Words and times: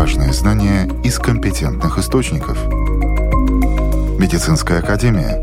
важные 0.00 0.32
знания 0.32 0.88
из 1.04 1.18
компетентных 1.18 1.98
источников. 1.98 2.56
Медицинская 4.18 4.78
академия. 4.78 5.42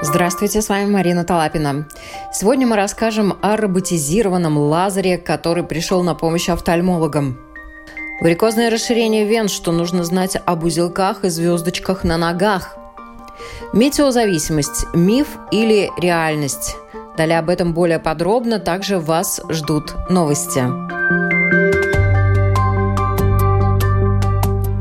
Здравствуйте, 0.00 0.62
с 0.62 0.70
вами 0.70 0.86
Марина 0.90 1.24
Талапина. 1.24 1.86
Сегодня 2.32 2.66
мы 2.66 2.76
расскажем 2.76 3.36
о 3.42 3.58
роботизированном 3.58 4.56
лазере, 4.56 5.18
который 5.18 5.62
пришел 5.62 6.02
на 6.02 6.14
помощь 6.14 6.48
офтальмологам. 6.48 7.38
Варикозное 8.22 8.70
расширение 8.70 9.26
вен, 9.26 9.48
что 9.48 9.72
нужно 9.72 10.04
знать 10.04 10.38
об 10.46 10.64
узелках 10.64 11.26
и 11.26 11.28
звездочках 11.28 12.02
на 12.02 12.16
ногах– 12.16 12.78
Метеозависимость– 13.74 14.86
миф 14.94 15.26
или 15.50 15.90
реальность? 15.98 16.76
Далее 17.16 17.40
об 17.40 17.50
этом 17.50 17.74
более 17.74 17.98
подробно. 17.98 18.60
Также 18.60 19.00
вас 19.00 19.40
ждут 19.50 19.96
новости. 20.08 20.62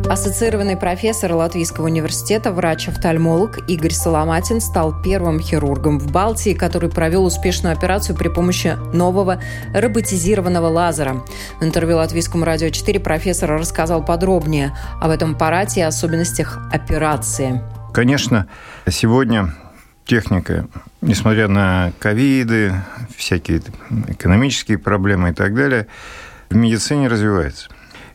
Ассоциированный 0.08 0.78
профессор 0.78 1.34
Латвийского 1.34 1.86
университета, 1.86 2.52
врач-офтальмолог 2.52 3.68
Игорь 3.68 3.94
Соломатин 3.94 4.62
стал 4.62 4.94
первым 5.02 5.40
хирургом 5.40 5.98
в 5.98 6.12
Балтии, 6.12 6.54
который 6.54 6.92
провел 6.92 7.26
успешную 7.26 7.76
операцию 7.76 8.16
при 8.16 8.28
помощи 8.28 8.78
нового 8.94 9.42
роботизированного 9.73 10.68
лазера. 10.68 11.23
В 11.60 11.64
интервью 11.64 11.98
Латвийскому 11.98 12.46
радио 12.46 12.70
4 12.70 13.00
профессор 13.00 13.50
рассказал 13.54 14.06
подробнее 14.06 14.78
об 15.02 15.10
этом 15.10 15.32
аппарате 15.32 15.80
и 15.80 15.84
особенностях 15.84 16.60
операции. 16.72 17.60
Конечно, 17.94 18.48
сегодня 18.90 19.54
техника, 20.06 20.68
несмотря 21.02 21.48
на 21.48 21.94
ковиды, 22.00 22.74
всякие 23.16 23.62
экономические 24.08 24.80
проблемы 24.80 25.30
и 25.30 25.34
так 25.34 25.54
далее, 25.54 25.86
в 26.50 26.56
медицине 26.56 27.08
развивается. 27.08 27.70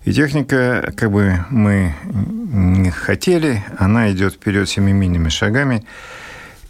И 0.04 0.12
техника, 0.12 0.92
как 0.96 1.12
бы 1.12 1.44
мы 1.50 1.94
не 2.04 2.90
хотели, 2.90 3.64
она 3.78 4.10
идет 4.10 4.34
вперед 4.34 4.68
семимильными 4.68 5.28
шагами. 5.28 5.84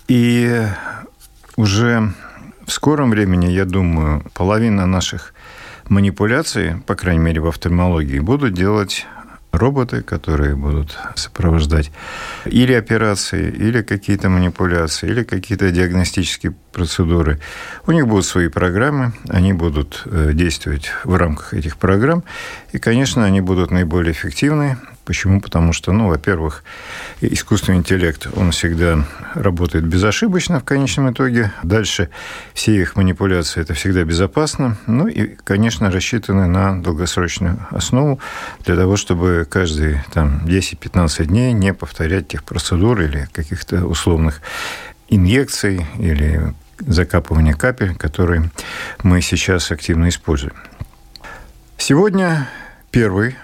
И 0.06 0.66
уже 1.56 2.12
в 2.66 2.70
скором 2.70 3.10
времени, 3.10 3.47
я 3.47 3.64
думаю, 3.64 4.22
половина 4.34 4.84
наших 4.84 5.32
манипуляций, 5.88 6.77
по 6.86 6.94
крайней 6.94 7.25
мере, 7.25 7.41
в 7.41 7.47
офтальмологии, 7.47 8.19
будут 8.19 8.52
делать 8.52 9.06
роботы, 9.52 10.02
которые 10.02 10.54
будут 10.56 10.98
сопровождать 11.14 11.91
или 12.44 12.72
операции, 12.72 13.50
или 13.50 13.82
какие-то 13.82 14.28
манипуляции, 14.28 15.08
или 15.08 15.24
какие-то 15.24 15.70
диагностические 15.70 16.54
процедуры. 16.72 17.41
У 17.86 17.92
них 17.92 18.06
будут 18.06 18.26
свои 18.26 18.48
программы, 18.48 19.12
они 19.28 19.52
будут 19.52 20.02
э, 20.04 20.32
действовать 20.34 20.91
в 21.04 21.16
рамках 21.16 21.54
этих 21.54 21.76
программ, 21.76 22.24
и, 22.72 22.78
конечно, 22.78 23.24
они 23.24 23.41
будут 23.41 23.70
наиболее 23.70 24.12
эффективны, 24.12 24.76
Почему? 25.08 25.40
Потому 25.40 25.72
что, 25.72 25.90
ну, 25.92 26.08
во-первых, 26.08 26.62
искусственный 27.22 27.78
интеллект, 27.78 28.28
он 28.36 28.50
всегда 28.50 29.06
работает 29.32 29.86
безошибочно 29.86 30.60
в 30.60 30.64
конечном 30.64 31.10
итоге. 31.10 31.50
Дальше 31.62 32.10
все 32.52 32.78
их 32.78 32.94
манипуляции– 32.94 33.60
это 33.62 33.72
всегда 33.72 34.04
безопасно. 34.04 34.76
Ну 34.86 35.08
и, 35.08 35.34
конечно, 35.44 35.90
рассчитаны 35.90 36.46
на 36.46 36.82
долгосрочную 36.82 37.66
основу 37.70 38.20
для 38.66 38.76
того, 38.76 38.98
чтобы 38.98 39.46
каждые 39.48 40.04
там, 40.12 40.42
10-15 40.44 41.24
дней 41.24 41.54
не 41.54 41.72
повторять 41.72 42.28
тех 42.28 42.44
процедур 42.44 43.00
или 43.00 43.30
каких-то 43.32 43.86
условных 43.86 44.42
инъекций 45.08 45.86
или 45.98 46.52
закапывания 46.80 47.54
капель, 47.54 47.94
которые 47.94 48.50
мы 49.02 49.22
сейчас 49.22 49.70
активно 49.70 50.10
используем. 50.10 50.52
Сегодня 51.78 52.47
первый 52.91 53.36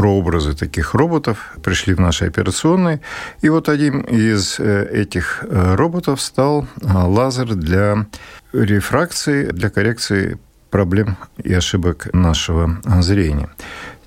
прообразы 0.00 0.54
таких 0.54 0.94
роботов 0.94 1.36
пришли 1.62 1.92
в 1.92 2.00
наши 2.00 2.24
операционные. 2.24 3.00
И 3.42 3.50
вот 3.50 3.68
один 3.68 4.00
из 4.00 4.58
э, 4.58 4.88
этих 4.90 5.44
э, 5.44 5.74
роботов 5.74 6.22
стал 6.22 6.62
э, 6.62 6.86
лазер 6.86 7.54
для 7.54 8.06
рефракции, 8.54 9.50
для 9.50 9.68
коррекции 9.68 10.38
проблем 10.70 11.18
и 11.44 11.52
ошибок 11.52 12.08
нашего 12.14 12.80
зрения 13.02 13.50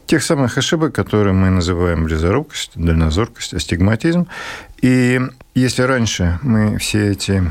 тех 0.05 0.23
самых 0.23 0.57
ошибок, 0.57 0.93
которые 0.95 1.33
мы 1.33 1.49
называем 1.49 2.03
близорукость, 2.05 2.71
дальнозоркость, 2.75 3.53
астигматизм. 3.53 4.27
И 4.81 5.21
если 5.55 5.83
раньше 5.83 6.39
мы 6.41 6.77
все 6.77 7.11
эти 7.11 7.43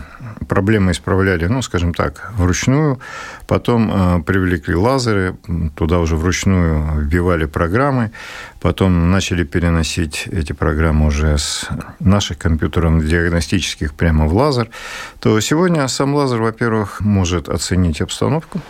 проблемы 0.48 0.90
исправляли, 0.92 1.46
ну, 1.46 1.62
скажем 1.62 1.94
так, 1.94 2.32
вручную, 2.36 2.98
потом 3.46 3.90
э, 3.92 4.22
привлекли 4.22 4.74
лазеры, 4.74 5.36
туда 5.76 5.98
уже 5.98 6.16
вручную 6.16 7.00
вбивали 7.00 7.44
программы, 7.44 8.10
потом 8.62 9.10
начали 9.10 9.42
переносить 9.44 10.28
эти 10.28 10.52
программы 10.52 11.06
уже 11.06 11.36
с 11.36 11.68
наших 11.98 12.38
компьютеров 12.38 13.04
диагностических 13.04 13.92
прямо 13.92 14.26
в 14.26 14.34
лазер, 14.34 14.68
то 15.20 15.40
сегодня 15.40 15.88
сам 15.88 16.14
лазер, 16.14 16.40
во-первых, 16.40 17.00
может 17.00 17.48
оценить 17.48 18.00
обстановку, 18.00 18.60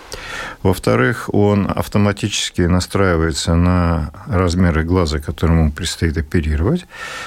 во-вторых, 0.63 1.29
он 1.35 1.71
автоматически 1.71 2.63
настраивается 2.63 3.55
на 3.55 4.11
размеры 4.27 4.83
глаза, 4.83 5.19
которому 5.19 5.71
предстоит 5.71 6.17
оперировать, 6.17 6.87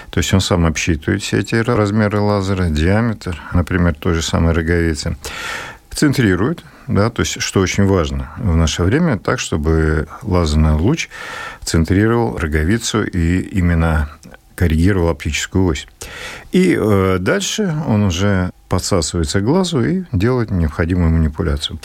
то 0.10 0.20
есть 0.20 0.34
он 0.34 0.42
сам 0.42 0.66
обсчитывает 0.66 1.22
все 1.22 1.40
эти 1.40 1.56
размеры 1.56 2.20
лазера, 2.20 2.66
диаметр, 2.66 3.40
например, 3.54 3.94
той 3.94 4.16
же 4.16 4.22
самой 4.24 4.54
роговицы, 4.54 5.18
центрирует, 5.96 6.64
да, 6.88 7.10
то 7.10 7.22
есть, 7.22 7.42
что 7.42 7.62
очень 7.62 7.86
важно 7.86 8.32
в 8.38 8.56
наше 8.56 8.84
время, 8.84 9.18
так, 9.18 9.40
чтобы 9.40 10.08
лазерный 10.22 10.74
луч 10.74 11.10
центрировал 11.64 12.38
роговицу 12.38 13.04
и 13.04 13.40
именно 13.40 14.10
коррегировал 14.56 15.10
оптическую 15.10 15.66
ось. 15.66 15.88
И 16.52 16.78
э, 16.80 17.18
дальше 17.20 17.74
он 17.88 18.04
уже 18.04 18.52
подсасывается 18.70 19.42
глазу 19.42 19.84
и 19.84 20.04
делает 20.12 20.52
необходимую 20.52 21.12
манипуляцию. 21.12 21.80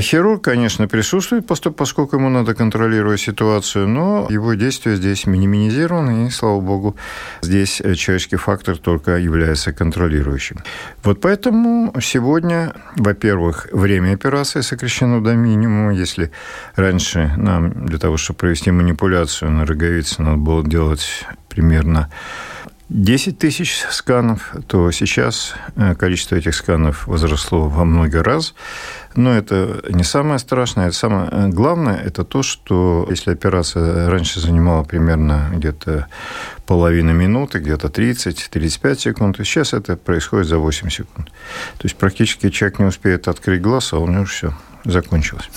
Хирург, 0.00 0.42
конечно, 0.42 0.88
присутствует, 0.88 1.46
поскольку 1.46 2.16
ему 2.16 2.28
надо 2.28 2.54
контролировать 2.54 3.20
ситуацию, 3.20 3.88
но 3.88 4.26
его 4.30 4.54
действия 4.54 4.96
здесь 4.96 5.26
минимизированы, 5.26 6.26
и, 6.26 6.30
слава 6.30 6.60
богу, 6.60 6.96
здесь 7.42 7.80
человеческий 7.96 8.36
фактор 8.36 8.76
только 8.76 9.16
является 9.16 9.72
контролирующим. 9.72 10.58
Вот 11.02 11.20
поэтому 11.20 11.94
сегодня, 12.02 12.74
во-первых, 12.96 13.68
время 13.72 14.14
операции 14.14 14.60
сокращено 14.60 15.22
до 15.22 15.34
минимума. 15.34 15.94
Если 15.94 16.30
раньше 16.76 17.32
нам 17.36 17.86
для 17.86 17.98
того, 17.98 18.16
чтобы 18.16 18.38
провести 18.38 18.70
манипуляцию 18.70 19.50
на 19.50 19.66
роговице, 19.66 20.22
надо 20.22 20.38
было 20.38 20.64
делать 20.64 21.24
примерно 21.48 22.10
10 22.90 23.38
тысяч 23.38 23.82
сканов, 23.90 24.52
то 24.66 24.90
сейчас 24.90 25.54
э, 25.74 25.94
количество 25.94 26.36
этих 26.36 26.54
сканов 26.54 27.06
возросло 27.06 27.68
во 27.68 27.84
много 27.84 28.22
раз. 28.22 28.54
Но 29.16 29.32
это 29.32 29.82
не 29.88 30.04
самое 30.04 30.38
страшное. 30.38 30.88
Это 30.88 30.96
самое 30.96 31.28
э, 31.30 31.48
главное– 31.48 31.96
это 32.04 32.24
то, 32.24 32.42
что 32.42 33.06
если 33.08 33.32
операция 33.32 34.10
раньше 34.10 34.38
занимала 34.40 34.84
примерно 34.84 35.50
где-то 35.54 36.08
половину 36.66 37.14
минуты, 37.14 37.58
где-то 37.58 37.88
30-35 37.88 38.98
секунд, 38.98 39.36
то 39.38 39.44
сейчас 39.44 39.72
это 39.72 39.96
происходит 39.96 40.48
за 40.48 40.58
8 40.58 40.90
секунд. 40.90 41.28
То 41.78 41.84
есть 41.84 41.96
практически 41.96 42.50
человек 42.50 42.78
не 42.80 42.86
успеет 42.86 43.28
открыть 43.28 43.62
глаз, 43.62 43.94
а 43.94 43.96
него 43.96 44.26
все 44.26 44.52
закончилось. 44.84 45.48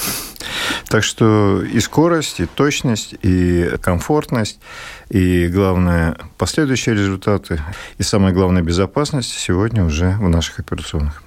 Так 0.89 1.03
что 1.03 1.61
и 1.61 1.79
скорость, 1.79 2.39
и 2.39 2.45
точность, 2.45 3.15
и 3.21 3.77
комфортность, 3.81 4.59
и, 5.09 5.47
главное, 5.47 6.17
последующие 6.37 6.95
результаты, 6.95 7.61
и 7.97 8.03
самое 8.03 8.33
главное, 8.33 8.61
безопасность 8.61 9.31
сегодня 9.31 9.83
уже 9.83 10.11
в 10.11 10.29
наших 10.29 10.59
операционных. 10.59 11.23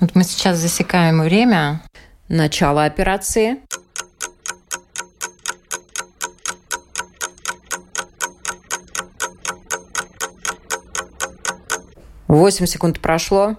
Вот 0.00 0.14
мы 0.14 0.24
сейчас 0.24 0.58
засекаем 0.58 1.22
время. 1.22 1.82
Начало 2.28 2.84
операции. 2.84 3.58
Восемь 12.26 12.66
секунд 12.66 13.00
прошло. 13.00 13.56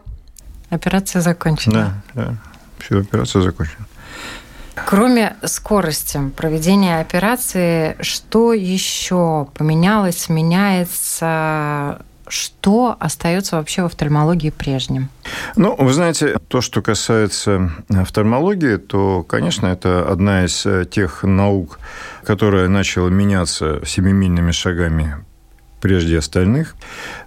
Операция 0.69 1.21
закончена. 1.21 2.03
Да, 2.13 2.23
да. 2.23 2.54
Все, 2.79 2.99
операция 2.99 3.41
закончена. 3.41 3.85
Кроме 4.75 5.37
скорости 5.43 6.19
проведения 6.35 6.99
операции, 6.99 7.95
что 8.01 8.53
еще 8.53 9.47
поменялось, 9.57 10.27
меняется? 10.29 12.01
Что 12.27 12.97
остается 12.99 13.57
вообще 13.57 13.83
в 13.83 13.85
офтальмологии 13.85 14.49
прежним? 14.49 15.09
Ну, 15.55 15.75
вы 15.77 15.93
знаете, 15.93 16.37
то, 16.47 16.59
что 16.59 16.81
касается 16.81 17.71
офтальмологии, 17.89 18.77
то, 18.77 19.23
конечно, 19.23 19.67
это 19.67 20.11
одна 20.11 20.45
из 20.45 20.65
тех 20.89 21.23
наук, 21.23 21.79
которая 22.25 22.67
начала 22.67 23.09
меняться 23.09 23.81
семимильными 23.85 24.51
шагами 24.51 25.23
прежде 25.81 26.17
остальных. 26.17 26.75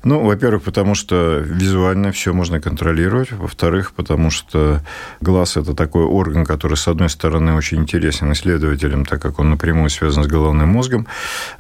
Ну, 0.05 0.25
во-первых, 0.25 0.63
потому 0.63 0.95
что 0.95 1.39
визуально 1.39 2.13
все 2.13 2.33
можно 2.33 2.61
контролировать. 2.61 3.31
Во-вторых, 3.33 3.93
потому 3.93 4.31
что 4.31 4.81
глаз– 5.21 5.57
это 5.57 5.75
такой 5.75 6.05
орган, 6.05 6.45
который, 6.45 6.77
с 6.77 6.89
одной 6.89 7.09
стороны, 7.09 7.55
очень 7.55 7.79
интересен 7.79 8.33
исследователям, 8.33 9.05
так 9.05 9.23
как 9.23 9.39
он 9.39 9.51
напрямую 9.51 9.91
связан 9.91 10.25
с 10.25 10.27
головным 10.27 10.69
мозгом. 10.71 11.07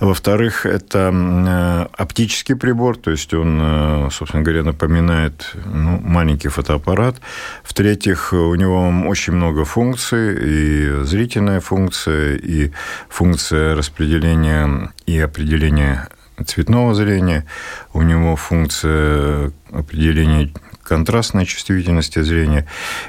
Во-вторых, 0.00 0.66
это 0.66 1.12
э, 1.12 1.86
оптический 1.96 2.56
прибор, 2.56 2.96
то 2.96 3.10
есть 3.10 3.32
он, 3.34 3.58
э, 3.60 4.08
собственно 4.10 4.42
говоря, 4.42 4.62
напоминает 4.62 5.52
ну, 5.64 6.00
маленький 6.00 6.48
фотоаппарат. 6.48 7.16
В-третьих, 7.62 8.32
у 8.32 8.54
него 8.54 8.88
очень 9.08 9.34
много 9.34 9.64
функций, 9.64 10.36
и 10.42 11.04
зрительная 11.04 11.60
функция, 11.60 12.36
и 12.36 12.72
функция 13.08 13.74
распределения 13.74 14.92
и 15.06 15.18
определения 15.18 16.08
цветного 16.46 16.94
зрения, 16.94 17.44
у 17.92 18.02
него 18.02 18.36
функция 18.36 19.52
определения 19.70 20.52
контрастной 20.88 21.44
чувствительности 21.44 22.22
зрения. 22.22 22.66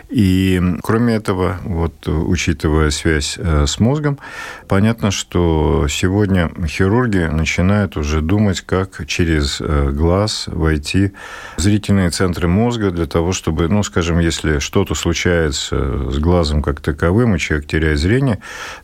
И 0.09 0.61
кроме 0.83 1.15
этого, 1.15 1.57
вот 1.63 2.07
учитывая 2.07 2.89
связь 2.89 3.37
э, 3.37 3.65
с 3.65 3.79
мозгом, 3.79 4.19
понятно, 4.67 5.11
что 5.11 5.87
сегодня 5.89 6.51
хирурги 6.67 7.29
начинают 7.31 7.95
уже 7.97 8.21
думать, 8.21 8.61
как 8.61 9.07
через 9.07 9.61
э, 9.61 9.91
глаз 9.91 10.45
войти 10.47 11.13
в 11.57 11.61
зрительные 11.61 12.09
центры 12.09 12.47
мозга 12.47 12.91
для 12.91 13.05
того, 13.05 13.31
чтобы, 13.31 13.67
ну, 13.69 13.83
скажем, 13.83 14.19
если 14.19 14.59
что-то 14.59 14.93
случается 14.93 16.11
с 16.11 16.17
глазом 16.19 16.61
как 16.61 16.81
таковым, 16.81 17.35
и 17.35 17.39
человек 17.39 17.67
теряет 17.67 17.99
зрение, 17.99 18.39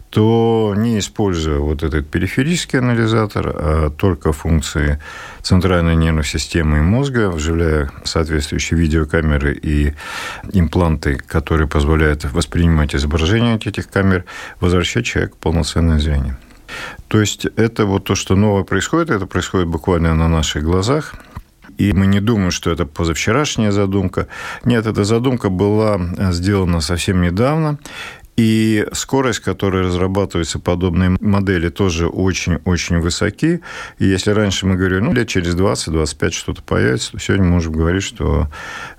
то 0.10 0.74
не 0.78 0.98
используя 1.00 1.60
вот 1.60 1.84
этот 1.84 2.08
периферический 2.10 2.80
анализатор, 2.80 3.52
а 3.54 3.90
только 3.90 4.32
функции 4.32 5.00
центральной 5.46 5.96
нервной 5.96 6.24
системы 6.24 6.80
и 6.80 6.82
мозга, 6.82 7.30
вживляя 7.30 7.92
соответствующие 8.04 8.80
видеокамеры 8.80 9.54
и 9.54 9.94
импланты, 10.54 11.18
которые 11.18 11.68
позволяют 11.68 12.26
воспринимать 12.26 12.96
изображение 12.96 13.56
этих 13.56 13.88
камер, 13.88 14.26
возвращать 14.60 15.06
человеку 15.06 15.38
полноценное 15.40 16.00
зрение. 16.00 16.36
То 17.08 17.20
есть 17.22 17.46
это 17.58 17.86
вот 17.86 18.06
то, 18.06 18.16
что 18.16 18.36
новое 18.36 18.64
происходит, 18.64 19.12
это 19.12 19.28
происходит 19.28 19.68
буквально 19.68 20.16
на 20.16 20.28
наших 20.28 20.64
глазах. 20.64 21.14
И 21.78 21.94
мы 21.94 22.08
не 22.08 22.22
думаем, 22.22 22.52
что 22.52 22.72
это 22.72 22.86
позавчерашняя 22.88 23.72
задумка. 23.72 24.28
Нет, 24.64 24.88
эта 24.88 25.04
задумка 25.04 25.50
была 25.50 26.00
сделана 26.32 26.82
совсем 26.82 27.22
недавно. 27.22 27.78
И 28.36 28.86
скорость, 28.92 29.40
которой 29.40 29.84
разрабатываются 29.84 30.60
подобные 30.60 31.18
модели, 31.22 31.70
тоже 31.70 32.08
очень-очень 32.08 33.00
высоки. 33.00 33.62
И 33.98 34.06
если 34.06 34.32
раньше 34.32 34.66
мы 34.66 34.76
говорили, 34.76 35.00
ну, 35.00 35.14
лет 35.14 35.30
через 35.30 35.56
20-25 35.56 36.32
что-то 36.32 36.62
появится, 36.62 37.14
то 37.14 37.20
сегодня 37.20 37.46
мы 37.46 37.52
можем 37.52 37.74
говорить, 37.74 38.04
что, 38.04 38.50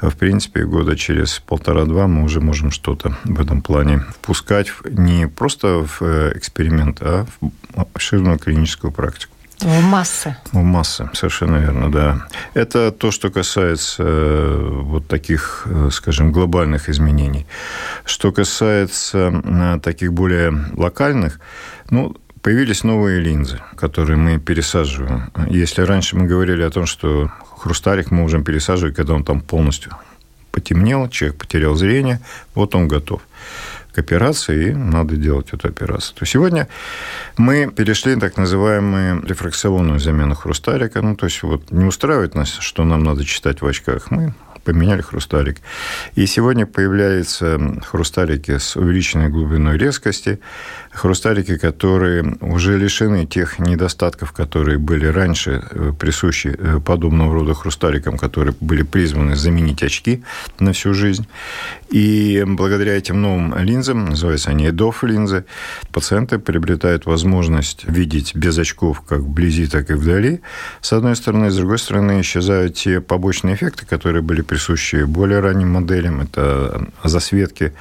в 0.01 0.17
принципе, 0.17 0.65
года 0.65 0.97
через 0.97 1.41
полтора-два 1.41 2.07
мы 2.07 2.25
уже 2.25 2.41
можем 2.41 2.71
что-то 2.71 3.17
в 3.25 3.41
этом 3.41 3.61
плане 3.61 4.01
впускать 4.23 4.73
не 4.85 5.29
просто 5.29 5.87
в 5.87 5.99
э, 6.01 6.33
эксперимент, 6.37 6.99
а 7.03 7.27
в 7.41 7.51
обширную 7.75 8.39
клиническую 8.39 8.91
практику. 8.91 9.36
Массы. 9.63 10.37
В 10.53 10.63
массы, 10.63 11.09
совершенно 11.15 11.57
верно, 11.57 11.91
да. 11.91 12.29
Это 12.55 12.93
то, 12.93 13.11
что 13.11 13.31
касается 13.31 14.03
э, 14.03 14.69
вот 14.83 15.09
таких, 15.09 15.63
э, 15.67 15.89
скажем, 15.91 16.31
глобальных 16.31 16.89
изменений. 16.89 17.47
Что 18.05 18.33
касается 18.33 19.33
э, 19.45 19.81
таких 19.83 20.13
более 20.13 20.53
локальных, 20.77 21.41
ну, 21.91 22.17
появились 22.43 22.85
новые 22.85 23.19
линзы, 23.19 23.61
которые 23.77 24.19
мы 24.19 24.39
пересаживаем. 24.39 25.33
Если 25.49 25.83
раньше 25.83 26.17
мы 26.17 26.27
говорили 26.27 26.63
о 26.63 26.71
том, 26.71 26.87
что 26.87 27.31
хрусталик 27.59 28.11
мы 28.11 28.19
можем 28.19 28.45
пересаживать, 28.45 28.95
когда 28.95 29.15
он 29.15 29.25
там 29.25 29.41
полностью 29.41 29.93
потемнел, 30.53 31.09
человек 31.09 31.39
потерял 31.39 31.75
зрение, 31.77 32.21
вот 32.55 32.75
он 32.75 32.89
готов 32.89 33.23
к 33.97 33.99
операции, 33.99 34.69
и 34.69 34.73
надо 34.73 35.17
делать 35.17 35.53
эту 35.53 35.69
операцию. 35.69 36.15
То 36.17 36.27
сегодня 36.27 36.69
мы 37.39 37.71
перешли 37.71 38.15
на 38.15 38.21
так 38.21 38.37
называемую 38.37 39.25
рефракционную 39.27 39.99
замену 40.01 40.35
хрусталика. 40.35 41.03
Ну, 41.03 41.17
то 41.17 41.27
есть 41.27 41.43
вот 41.43 41.71
не 41.71 41.85
устраивает 41.85 42.35
нас, 42.35 42.49
что 42.61 42.85
нам 42.85 43.03
надо 43.03 43.25
читать 43.25 43.63
в 43.63 43.67
очках. 43.67 44.11
Мы 44.11 44.35
поменяли 44.65 45.01
хрусталик. 45.01 45.59
И 46.17 46.27
сегодня 46.27 46.67
появляются 46.67 47.59
хрусталики 47.87 48.59
с 48.59 48.77
увеличенной 48.77 49.29
глубиной 49.29 49.79
резкости, 49.79 50.41
хрусталики, 50.97 51.59
которые 51.59 52.37
уже 52.41 52.79
лишены 52.79 53.27
тех 53.27 53.59
недостатков, 53.59 54.33
которые 54.33 54.79
были 54.79 55.07
раньше 55.07 55.63
э, 55.71 55.93
присущи 55.99 56.57
э, 56.57 56.81
подобного 56.81 57.35
рода 57.35 57.55
хрусталикам, 57.55 58.17
которые 58.17 58.55
были 58.61 58.83
призваны 58.83 59.37
заменить 59.37 59.83
очки 59.83 60.23
на 60.59 60.73
всю 60.73 60.95
жизнь. 60.95 61.27
И 61.91 62.43
благодаря 62.47 62.97
этим 62.97 63.21
новым 63.21 63.59
линзам, 63.59 64.07
называются 64.07 64.51
они 64.51 64.67
EDOF-линзы, 64.69 65.45
пациенты 65.93 66.39
приобретают 66.39 67.05
возможность 67.05 67.85
видеть 67.85 68.35
без 68.35 68.59
очков 68.59 69.03
как 69.03 69.21
вблизи, 69.21 69.67
так 69.67 69.91
и 69.91 69.95
вдали, 69.95 70.41
с 70.81 70.93
одной 70.95 71.15
стороны. 71.15 71.51
С 71.51 71.57
другой 71.57 71.79
стороны, 71.79 72.21
исчезают 72.23 72.75
те 72.75 73.01
побочные 73.03 73.55
эффекты, 73.55 73.85
которые 73.85 74.23
были 74.23 74.41
присущи 74.41 75.05
более 75.05 75.41
ранним 75.41 75.73
моделям. 75.73 76.23
Это 76.23 76.89
засветки 77.05 77.75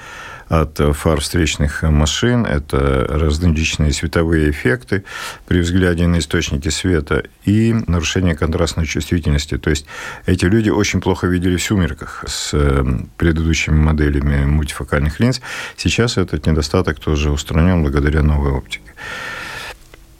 от 0.47 0.79
фар 0.93 1.19
встречных 1.19 1.83
машин, 1.83 2.45
это 2.45 3.05
различные 3.09 3.93
световые 3.93 4.49
эффекты 4.49 5.03
при 5.47 5.59
взгляде 5.59 6.07
на 6.07 6.19
источники 6.19 6.69
света 6.69 7.23
и 7.45 7.73
нарушение 7.87 8.35
контрастной 8.35 8.85
чувствительности. 8.85 9.57
То 9.57 9.69
есть 9.69 9.85
эти 10.25 10.45
люди 10.45 10.69
очень 10.69 11.01
плохо 11.01 11.27
видели 11.27 11.57
в 11.57 11.63
сумерках 11.63 12.23
с 12.27 12.51
э, 12.53 12.83
предыдущими 13.17 13.75
моделями 13.75 14.45
мультифокальных 14.45 15.19
линз. 15.19 15.41
Сейчас 15.77 16.17
этот 16.17 16.45
недостаток 16.45 16.99
тоже 16.99 17.31
устранен 17.31 17.81
благодаря 17.81 18.21
новой 18.21 18.51
оптике. 18.51 18.93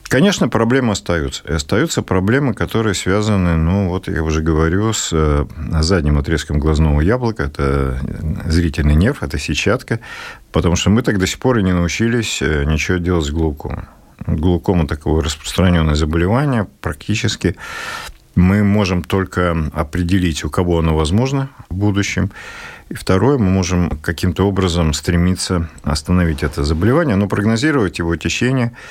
Конечно, 0.08 0.50
проблемы 0.50 0.92
остаются. 0.92 1.44
И 1.46 1.52
остаются 1.52 2.04
проблемы, 2.04 2.54
которые 2.54 2.94
связаны, 2.94 3.56
ну, 3.56 3.90
вот 3.90 4.08
я 4.08 4.24
уже 4.24 4.42
говорю, 4.42 4.94
с 4.94 5.10
э, 5.12 5.46
задним 5.82 6.20
отрезком 6.20 6.60
глазного 6.60 7.02
яблока. 7.02 7.44
Это 7.44 8.00
зрительный 8.46 8.96
нерв, 8.96 9.24
это 9.24 9.40
сетчатка. 9.40 10.00
Потому 10.52 10.76
что 10.76 10.92
мы 10.92 11.02
так 11.02 11.18
до 11.18 11.26
сих 11.26 11.40
пор 11.40 11.58
и 11.58 11.64
не 11.64 11.74
научились 11.74 12.40
э, 12.42 12.66
ничего 12.66 12.98
делать 12.98 13.26
с 13.26 13.32
глаукомой. 13.32 13.86
Глаукома 14.28 14.88
такое 14.88 15.24
распространенное 15.24 15.96
заболевание. 15.96 16.68
Практически 16.82 17.56
мы 18.36 18.64
можем 18.64 19.04
только 19.04 19.58
определить, 19.74 20.46
у 20.46 20.52
кого 20.52 20.80
оно 20.80 20.96
возможно 20.96 21.50
в 21.70 21.76
будущем. 21.76 22.32
И 22.90 22.94
второе, 22.94 23.40
мы 23.40 23.50
можем 23.50 23.90
каким-то 24.04 24.48
образом 24.48 24.94
стремиться 24.94 25.68
остановить 25.84 26.44
это 26.44 26.64
заболевание, 26.64 27.16
но 27.16 27.28
прогнозировать 27.28 27.98
его 27.98 28.16
течение– 28.16 28.72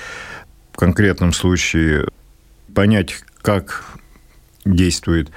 в 0.74 0.76
конкретном 0.76 1.32
случае 1.32 2.08
понять, 2.74 3.22
как 3.42 3.84
действуют 4.64 5.30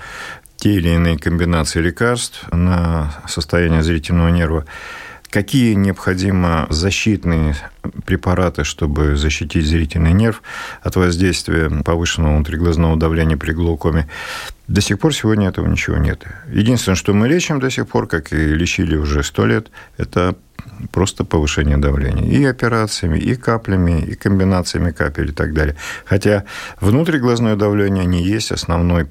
те 0.55 0.73
или 0.73 0.89
иные 0.89 1.19
комбинации 1.19 1.79
лекарств 1.79 2.51
на 2.51 3.13
состояние 3.27 3.83
зрительного 3.83 4.29
нерва, 4.29 4.65
какие 5.29 5.75
необходимо 5.75 6.65
защитные 6.71 7.55
препараты, 8.07 8.63
чтобы 8.63 9.15
защитить 9.15 9.67
зрительный 9.67 10.11
нерв 10.11 10.41
от 10.81 10.95
воздействия 10.95 11.69
повышенного 11.83 12.37
внутриглазного 12.37 12.97
давления 12.97 13.37
при 13.37 13.51
глаукоме. 13.51 14.07
До 14.67 14.81
сих 14.81 14.97
пор 14.97 15.13
сегодня 15.13 15.49
этого 15.49 15.67
ничего 15.67 15.97
нет. 15.97 16.23
Единственное, 16.51 16.95
что 16.95 17.13
мы 17.13 17.27
лечим 17.27 17.59
до 17.59 17.69
сих 17.69 17.87
пор, 17.87 18.07
как 18.07 18.33
и 18.33 18.55
лечили 18.55 18.95
уже 18.95 19.23
сто 19.23 19.45
лет, 19.45 19.69
это 19.97 20.35
просто 20.91 21.23
повышение 21.23 21.77
давления. 21.77 22.23
И 22.23 22.45
операциями, 22.45 23.17
и 23.19 23.35
каплями, 23.35 24.01
и 24.01 24.15
комбинациями 24.15 24.91
капель 24.91 25.29
и 25.29 25.33
так 25.33 25.53
далее. 25.53 25.75
Хотя 26.05 26.43
внутриглазное 26.81 27.55
давление 27.55 28.05
не 28.05 28.23
есть 28.23 28.51
основной, 28.51 29.07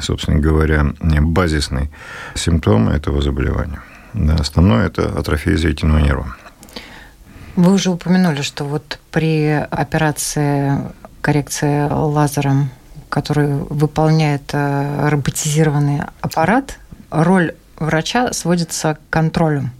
собственно 0.00 0.38
говоря, 0.38 0.86
базисный 1.00 1.90
симптом 2.34 2.88
этого 2.88 3.22
заболевания. 3.22 3.80
Да, 4.14 4.34
основное– 4.34 4.86
это 4.88 5.18
атрофия 5.18 5.56
зрительного 5.56 5.98
нерва. 5.98 6.36
Вы 7.56 7.72
уже 7.74 7.90
упомянули, 7.90 8.42
что 8.42 8.64
вот 8.64 8.98
при 9.10 9.48
операции 9.70 10.78
коррекции 11.20 11.88
лазером, 11.90 12.70
который 13.08 13.48
выполняет 13.48 14.50
э, 14.52 15.08
роботизированный 15.08 16.00
аппарат, 16.20 16.78
роль 17.10 17.54
врача 17.76 18.32
сводится 18.32 18.94
к 18.94 19.10
контролю 19.10 19.70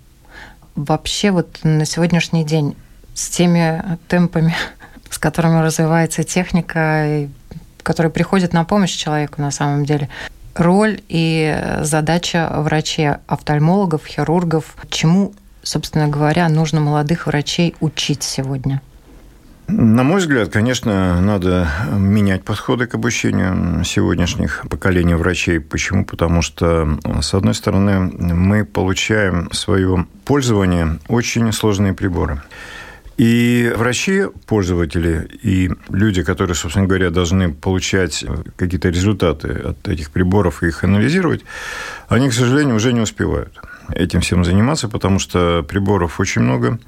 вообще 0.75 1.31
вот 1.31 1.61
на 1.63 1.85
сегодняшний 1.85 2.45
день 2.45 2.77
с 3.15 3.29
теми 3.29 3.99
темпами, 4.09 4.55
с 5.11 5.19
которыми 5.19 5.61
развивается 5.63 6.25
техника, 6.25 7.29
которые 7.83 8.13
приходят 8.13 8.53
на 8.53 8.65
помощь 8.65 8.95
человеку 8.95 9.43
на 9.43 9.51
самом 9.51 9.85
деле, 9.85 10.09
роль 10.55 11.01
и 11.09 11.79
задача 11.81 12.51
врачей, 12.55 13.11
офтальмологов, 13.27 14.07
хирургов, 14.07 14.77
чему, 14.89 15.33
собственно 15.63 16.09
говоря, 16.09 16.49
нужно 16.49 16.81
молодых 16.81 17.27
врачей 17.27 17.75
учить 17.81 18.23
сегодня? 18.23 18.81
На 19.69 20.03
мой 20.03 20.21
взгляд, 20.21 20.51
конечно, 20.51 21.21
надо 21.21 21.69
менять 21.91 22.45
подходы 22.45 22.87
к 22.87 22.95
обучению 22.95 23.85
сегодняшних 23.85 24.65
поколений 24.69 25.15
врачей. 25.15 25.61
Почему? 25.61 26.05
Потому 26.05 26.43
что, 26.43 26.99
с 27.21 27.33
одной 27.33 27.55
стороны, 27.55 28.01
мы 28.01 28.65
получаем 28.65 29.49
в 29.49 29.55
свое 29.55 30.07
пользование 30.25 30.99
очень 31.09 31.51
сложные 31.53 31.95
приборы. 31.95 32.43
И 33.17 33.73
врачи, 33.77 34.25
пользователи 34.47 35.29
и 35.43 35.71
люди, 35.91 36.23
которые, 36.23 36.55
собственно 36.55 36.87
говоря, 36.87 37.11
должны 37.11 37.53
получать 37.53 38.25
какие-то 38.57 38.89
результаты 38.89 39.49
от 39.49 39.87
этих 39.89 40.11
приборов 40.11 40.63
и 40.63 40.69
их 40.69 40.85
анализировать, 40.85 41.43
они, 42.09 42.31
к 42.31 42.33
сожалению, 42.33 42.77
уже 42.77 42.93
не 42.93 43.01
успевают 43.01 43.61
этим 43.95 44.21
всем 44.21 44.45
заниматься, 44.45 44.89
потому 44.89 45.19
что 45.19 45.63
приборов 45.63 46.21
очень 46.21 46.43
много, 46.43 46.79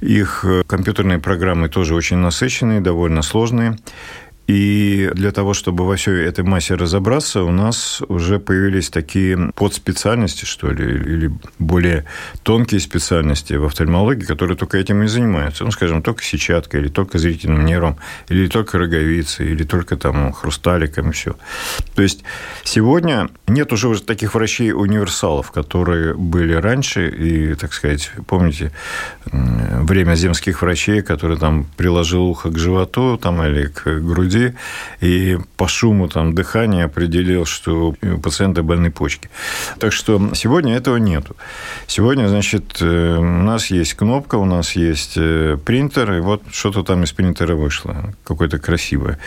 их 0.00 0.44
компьютерные 0.66 1.18
программы 1.18 1.68
тоже 1.68 1.94
очень 1.94 2.16
насыщенные, 2.16 2.80
довольно 2.80 3.22
сложные. 3.22 3.78
И 4.50 5.08
для 5.14 5.30
того, 5.30 5.54
чтобы 5.54 5.86
во 5.86 5.94
всей 5.94 6.24
этой 6.24 6.42
массе 6.42 6.74
разобраться, 6.74 7.44
у 7.44 7.52
нас 7.52 8.02
уже 8.08 8.40
появились 8.40 8.90
такие 8.90 9.52
подспециальности, 9.54 10.44
что 10.44 10.72
ли, 10.72 10.84
или 10.84 11.30
более 11.60 12.04
тонкие 12.42 12.80
специальности 12.80 13.52
в 13.52 13.64
офтальмологии, 13.64 14.24
которые 14.24 14.56
только 14.56 14.76
этим 14.78 15.04
и 15.04 15.06
занимаются. 15.06 15.62
Ну, 15.64 15.70
скажем, 15.70 16.02
только 16.02 16.24
сетчатка, 16.24 16.78
или 16.78 16.88
только 16.88 17.18
зрительным 17.18 17.64
нервом, 17.64 17.96
или 18.28 18.48
только 18.48 18.78
роговицей, 18.78 19.52
или 19.52 19.62
только 19.62 19.96
там 19.96 20.32
хрусталиком 20.32 21.10
и 21.10 21.12
все. 21.12 21.36
То 21.94 22.02
есть 22.02 22.24
сегодня 22.64 23.28
нет 23.46 23.72
уже 23.72 24.02
таких 24.02 24.34
врачей-универсалов, 24.34 25.52
которые 25.52 26.14
были 26.14 26.54
раньше, 26.54 27.08
и, 27.08 27.54
так 27.54 27.72
сказать, 27.72 28.10
помните, 28.26 28.72
время 29.30 30.16
земских 30.16 30.62
врачей, 30.62 31.02
которые 31.02 31.38
там 31.38 31.66
приложил 31.76 32.24
ухо 32.24 32.50
к 32.50 32.58
животу 32.58 33.16
там, 33.16 33.40
или 33.44 33.66
к 33.66 34.00
груди, 34.00 34.39
УЗИ 34.40 34.54
и 35.00 35.38
по 35.56 35.68
шуму 35.68 36.08
там, 36.08 36.34
дыхания 36.34 36.84
определил, 36.84 37.44
что 37.44 37.94
у 38.02 38.18
пациента 38.18 38.62
больны 38.62 38.90
почки. 38.90 39.30
Так 39.78 39.92
что 39.92 40.30
сегодня 40.34 40.76
этого 40.76 40.96
нету. 40.96 41.36
Сегодня, 41.86 42.28
значит, 42.28 42.78
э, 42.80 43.16
у 43.18 43.42
нас 43.42 43.70
есть 43.70 43.94
кнопка, 43.94 44.36
у 44.36 44.44
нас 44.44 44.76
есть 44.76 45.14
э, 45.16 45.58
принтер, 45.64 46.12
и 46.12 46.20
вот 46.20 46.42
что-то 46.50 46.82
там 46.82 47.04
из 47.04 47.12
принтера 47.12 47.54
вышло, 47.54 48.14
какое-то 48.24 48.58
красивое 48.58 49.18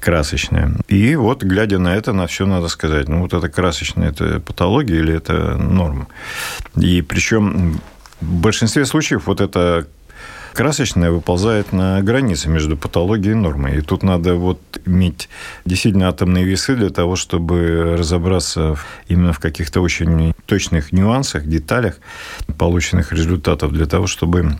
красочное. 0.00 0.72
И 0.88 1.14
вот, 1.14 1.44
глядя 1.44 1.78
на 1.78 1.94
это, 1.94 2.12
на 2.12 2.26
все 2.26 2.44
надо 2.44 2.66
сказать, 2.66 3.08
ну, 3.08 3.20
вот 3.20 3.34
это 3.34 3.48
красочное, 3.48 4.08
это 4.08 4.40
патология 4.40 4.98
или 4.98 5.14
это 5.14 5.56
норма. 5.56 6.08
И 6.74 7.02
причем 7.02 7.80
в 8.20 8.40
большинстве 8.40 8.84
случаев 8.84 9.26
вот 9.26 9.40
это 9.40 9.86
красочная 10.52 11.10
выползает 11.10 11.72
на 11.72 12.00
границе 12.02 12.48
между 12.48 12.76
патологией 12.76 13.32
и 13.32 13.36
нормой. 13.36 13.78
И 13.78 13.80
тут 13.80 14.02
надо 14.02 14.34
вот 14.34 14.60
иметь 14.86 15.28
действительно 15.64 16.08
атомные 16.08 16.44
весы 16.44 16.76
для 16.76 16.90
того, 16.90 17.16
чтобы 17.16 17.96
разобраться 17.98 18.76
именно 19.08 19.32
в 19.32 19.38
каких-то 19.38 19.80
очень 19.80 20.34
точных 20.46 20.92
нюансах, 20.92 21.46
деталях 21.46 21.98
полученных 22.58 23.12
результатов, 23.12 23.72
для 23.72 23.86
того, 23.86 24.06
чтобы 24.06 24.58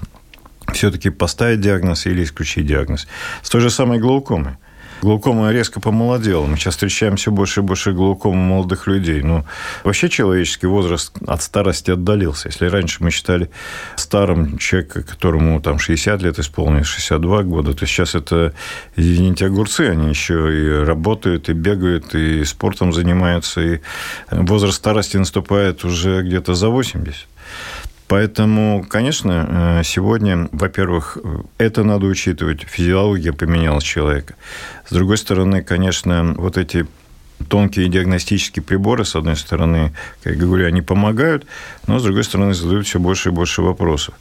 все-таки 0.72 1.10
поставить 1.10 1.60
диагноз 1.60 2.06
или 2.06 2.22
исключить 2.24 2.66
диагноз. 2.66 3.06
С 3.42 3.50
той 3.50 3.60
же 3.60 3.70
самой 3.70 3.98
глаукомой. 3.98 4.56
Глаукома 5.02 5.50
резко 5.50 5.80
помолодела. 5.80 6.46
Мы 6.46 6.56
сейчас 6.56 6.74
встречаем 6.74 7.16
все 7.16 7.32
больше 7.32 7.58
и 7.58 7.62
больше 7.64 7.92
глаукома 7.92 8.36
молодых 8.36 8.86
людей. 8.86 9.20
Ну, 9.22 9.44
вообще 9.82 10.08
человеческий 10.08 10.68
возраст 10.68 11.12
от 11.26 11.42
старости 11.42 11.90
отдалился. 11.90 12.48
Если 12.48 12.66
раньше 12.66 13.02
мы 13.02 13.10
считали 13.10 13.50
старым 13.96 14.58
человека, 14.58 15.02
которому 15.02 15.60
там 15.60 15.80
60 15.80 16.22
лет 16.22 16.38
исполнилось, 16.38 16.86
62 16.86 17.42
года, 17.42 17.74
то 17.74 17.84
сейчас 17.84 18.14
это, 18.14 18.54
извините, 18.94 19.46
огурцы. 19.46 19.88
Они 19.88 20.08
еще 20.08 20.34
и 20.56 20.84
работают, 20.84 21.48
и 21.48 21.52
бегают, 21.52 22.14
и 22.14 22.44
спортом 22.44 22.92
занимаются. 22.92 23.60
И 23.60 23.80
возраст 24.30 24.76
старости 24.76 25.16
наступает 25.16 25.84
уже 25.84 26.22
где-то 26.22 26.54
за 26.54 26.68
80. 26.68 27.26
Поэтому, 28.12 28.84
конечно, 28.86 29.78
э, 29.80 29.82
сегодня, 29.84 30.46
во-первых, 30.52 31.16
это 31.56 31.82
надо 31.82 32.04
учитывать. 32.04 32.60
Физиология 32.60 33.32
поменялась 33.32 33.84
человека. 33.84 34.34
С 34.86 34.92
другой 34.92 35.16
стороны, 35.16 35.62
конечно, 35.62 36.34
вот 36.36 36.58
эти 36.58 36.84
тонкие 37.48 37.88
диагностические 37.88 38.62
приборы, 38.62 39.06
с 39.06 39.16
одной 39.16 39.36
стороны, 39.36 39.94
как 40.22 40.34
я 40.34 40.38
говорю, 40.38 40.66
они 40.66 40.82
помогают, 40.82 41.46
но 41.86 41.98
с 41.98 42.02
другой 42.02 42.24
стороны 42.24 42.52
задают 42.52 42.86
все 42.86 43.00
больше 43.00 43.30
и 43.30 43.32
больше 43.32 43.62
вопросов. 43.62 44.14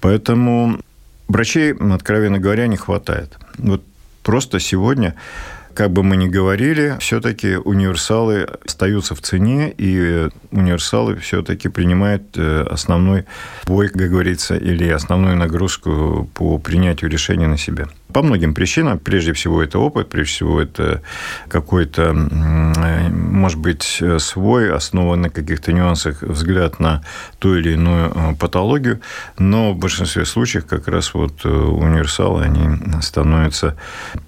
Поэтому 0.00 0.80
врачей, 1.28 1.74
откровенно 1.74 2.40
говоря, 2.40 2.66
не 2.66 2.76
хватает. 2.76 3.38
Вот 3.56 3.84
просто 4.24 4.58
сегодня 4.58 5.14
как 5.78 5.92
бы 5.92 6.02
мы 6.02 6.16
ни 6.16 6.26
говорили, 6.26 6.96
все-таки 6.98 7.54
универсалы 7.54 8.48
остаются 8.66 9.14
в 9.14 9.20
цене, 9.20 9.72
и 9.78 10.28
универсалы 10.50 11.14
все-таки 11.18 11.68
принимают 11.68 12.36
э, 12.36 12.66
основной 12.68 13.26
бой, 13.64 13.88
как 13.88 14.10
говорится, 14.10 14.56
или 14.56 14.88
основную 14.88 15.36
нагрузку 15.36 16.28
по 16.34 16.58
принятию 16.58 17.08
решения 17.08 17.46
на 17.46 17.56
себя. 17.56 17.86
По 18.12 18.22
многим 18.22 18.54
причинам. 18.54 18.98
Прежде 18.98 19.32
всего, 19.34 19.62
это 19.62 19.78
опыт, 19.78 20.08
прежде 20.08 20.32
всего, 20.32 20.60
это 20.60 21.02
какой-то, 21.48 22.12
может 22.12 23.58
быть, 23.58 24.02
свой, 24.18 24.72
основанный 24.72 25.24
на 25.24 25.30
каких-то 25.30 25.72
нюансах 25.72 26.22
взгляд 26.22 26.80
на 26.80 27.02
ту 27.38 27.54
или 27.54 27.74
иную 27.74 28.10
э, 28.12 28.34
патологию. 28.34 29.00
Но 29.38 29.72
в 29.72 29.78
большинстве 29.78 30.24
случаев 30.24 30.66
как 30.66 30.88
раз 30.88 31.14
вот 31.14 31.44
э, 31.44 31.48
универсалы, 31.48 32.42
они 32.44 33.00
становятся 33.02 33.76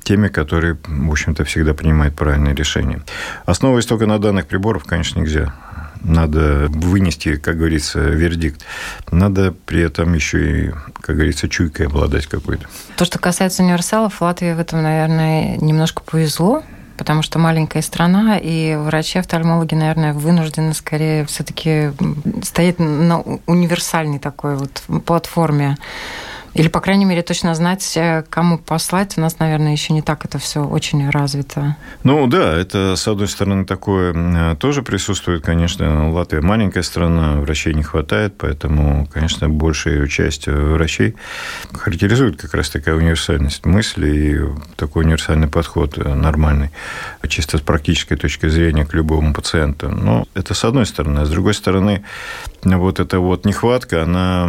теми, 0.02 0.28
которые, 0.28 0.78
в 0.86 1.10
общем-то, 1.10 1.39
всегда 1.44 1.74
принимают 1.74 2.14
правильные 2.14 2.54
решения. 2.54 3.02
Основываясь 3.46 3.86
только 3.86 4.06
на 4.06 4.18
данных 4.18 4.46
приборов, 4.46 4.84
конечно, 4.84 5.20
нельзя 5.20 5.54
надо 6.02 6.66
вынести, 6.68 7.36
как 7.36 7.58
говорится, 7.58 8.00
вердикт. 8.00 8.64
Надо 9.10 9.52
при 9.52 9.82
этом 9.82 10.14
еще 10.14 10.66
и, 10.66 10.70
как 11.00 11.16
говорится, 11.16 11.48
чуйкой 11.48 11.86
обладать 11.86 12.26
какой-то. 12.26 12.66
То, 12.96 13.04
что 13.04 13.18
касается 13.18 13.62
универсалов, 13.62 14.20
Латвии 14.20 14.52
в 14.52 14.58
этом, 14.58 14.82
наверное, 14.82 15.56
немножко 15.58 16.02
повезло, 16.02 16.62
потому 16.96 17.22
что 17.22 17.38
маленькая 17.38 17.82
страна, 17.82 18.38
и 18.38 18.76
врачи-офтальмологи, 18.76 19.74
наверное, 19.74 20.12
вынуждены 20.12 20.74
скорее 20.74 21.24
все-таки 21.26 21.92
стоять 22.42 22.78
на 22.78 23.20
универсальной 23.46 24.18
такой 24.18 24.56
вот 24.56 24.82
платформе 25.04 25.76
или, 26.54 26.68
по 26.68 26.80
крайней 26.80 27.04
мере, 27.04 27.22
точно 27.22 27.54
знать, 27.54 27.96
э, 27.96 28.24
кому 28.28 28.58
послать. 28.58 29.16
У 29.16 29.20
нас, 29.20 29.38
наверное, 29.38 29.72
еще 29.72 29.92
не 29.92 30.02
так 30.02 30.24
это 30.24 30.38
все 30.38 30.64
очень 30.64 31.08
развито. 31.10 31.76
Ну 32.02 32.26
да, 32.26 32.54
это, 32.56 32.96
с 32.96 33.06
одной 33.06 33.28
стороны, 33.28 33.64
такое 33.64 34.56
тоже 34.56 34.82
присутствует, 34.82 35.44
конечно. 35.44 36.10
Латвия 36.10 36.40
маленькая 36.40 36.82
страна, 36.82 37.40
врачей 37.40 37.74
не 37.74 37.82
хватает, 37.82 38.34
поэтому, 38.36 39.06
конечно, 39.12 39.48
большая 39.48 40.06
часть 40.08 40.48
врачей 40.48 41.14
характеризует 41.72 42.40
как 42.40 42.54
раз 42.54 42.70
такая 42.70 42.96
универсальность 42.96 43.64
мысли 43.64 44.08
и 44.10 44.76
такой 44.76 45.04
универсальный 45.04 45.48
подход 45.48 45.96
нормальный, 45.96 46.70
чисто 47.28 47.58
с 47.58 47.60
практической 47.60 48.16
точки 48.16 48.48
зрения 48.48 48.84
к 48.84 48.94
любому 48.94 49.32
пациенту. 49.32 49.88
Но 49.88 50.26
это 50.34 50.54
с 50.54 50.64
одной 50.64 50.86
стороны. 50.86 51.20
А 51.20 51.26
с 51.26 51.30
другой 51.30 51.54
стороны, 51.54 52.04
вот 52.62 53.00
эта 53.00 53.20
вот 53.20 53.44
нехватка, 53.44 54.02
она 54.02 54.48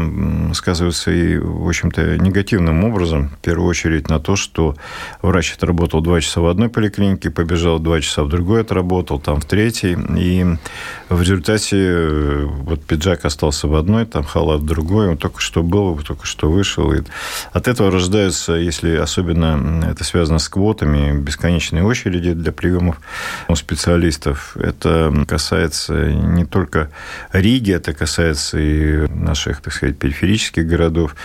сказывается 0.53 1.11
и, 1.11 1.37
в 1.37 1.67
общем 1.67 1.90
общем-то, 1.91 2.23
негативным 2.23 2.83
образом. 2.83 3.29
В 3.29 3.37
первую 3.37 3.69
очередь 3.69 4.09
на 4.09 4.19
то, 4.19 4.35
что 4.35 4.75
врач 5.21 5.53
отработал 5.53 6.01
два 6.01 6.21
часа 6.21 6.41
в 6.41 6.47
одной 6.47 6.69
поликлинике, 6.69 7.29
побежал 7.29 7.79
два 7.79 8.01
часа 8.01 8.23
в 8.23 8.29
другой, 8.29 8.61
отработал, 8.61 9.19
там 9.19 9.39
в 9.41 9.45
третьей. 9.45 9.97
И 10.17 10.45
в 11.09 11.21
результате 11.21 11.77
э, 11.77 12.45
вот 12.45 12.83
пиджак 12.83 13.25
остался 13.25 13.67
в 13.67 13.75
одной, 13.75 14.05
там 14.05 14.23
халат 14.23 14.61
в 14.61 14.65
другой. 14.65 15.09
Он 15.09 15.17
только 15.17 15.41
что 15.41 15.63
был, 15.63 15.97
только 15.97 16.25
что 16.25 16.49
вышел. 16.49 16.91
И 16.93 17.01
от 17.51 17.67
этого 17.67 17.91
рождаются, 17.91 18.53
если 18.53 18.95
особенно 18.95 19.85
это 19.89 20.03
связано 20.03 20.39
с 20.39 20.49
квотами, 20.49 21.17
бесконечные 21.19 21.83
очереди 21.83 22.33
для 22.33 22.51
приемов 22.51 23.01
у 23.47 23.55
специалистов. 23.55 24.55
Это 24.55 25.13
касается 25.27 26.11
не 26.11 26.45
только 26.45 26.89
Риги, 27.31 27.73
это 27.73 27.93
касается 27.93 28.59
и 28.59 29.07
наших, 29.07 29.61
так 29.61 29.73
сказать, 29.73 29.97
периферических 29.97 30.65
городов. 30.65 31.15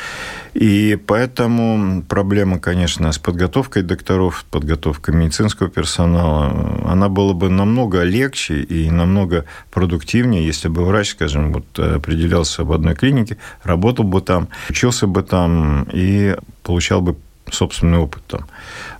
И 0.56 0.96
поэтому 0.96 2.02
проблема, 2.02 2.58
конечно, 2.58 3.12
с 3.12 3.18
подготовкой 3.18 3.82
докторов, 3.82 4.46
подготовкой 4.50 5.14
медицинского 5.14 5.68
персонала, 5.68 6.80
она 6.90 7.10
была 7.10 7.34
бы 7.34 7.50
намного 7.50 8.02
легче 8.04 8.62
и 8.62 8.90
намного 8.90 9.44
продуктивнее, 9.70 10.46
если 10.46 10.68
бы 10.68 10.86
врач, 10.86 11.10
скажем, 11.10 11.52
вот 11.52 11.78
определялся 11.78 12.64
в 12.64 12.72
одной 12.72 12.94
клинике, 12.94 13.36
работал 13.64 14.06
бы 14.06 14.22
там, 14.22 14.48
учился 14.70 15.06
бы 15.06 15.22
там 15.22 15.86
и 15.92 16.34
получал 16.62 17.02
бы 17.02 17.16
собственный 17.50 17.98
опыт 17.98 18.22
там. 18.26 18.46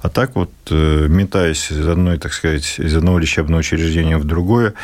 А 0.03 0.11
так 0.11 0.37
вот, 0.37 0.51
э, 0.71 1.07
метаясь 1.09 1.73
из 1.73 1.89
одной, 1.89 2.19
так 2.19 2.35
сказать, 2.35 2.79
из 2.79 2.95
одного 2.95 3.19
лечебного 3.19 3.61
учреждения 3.61 4.19
в 4.19 4.25
другое, 4.25 4.75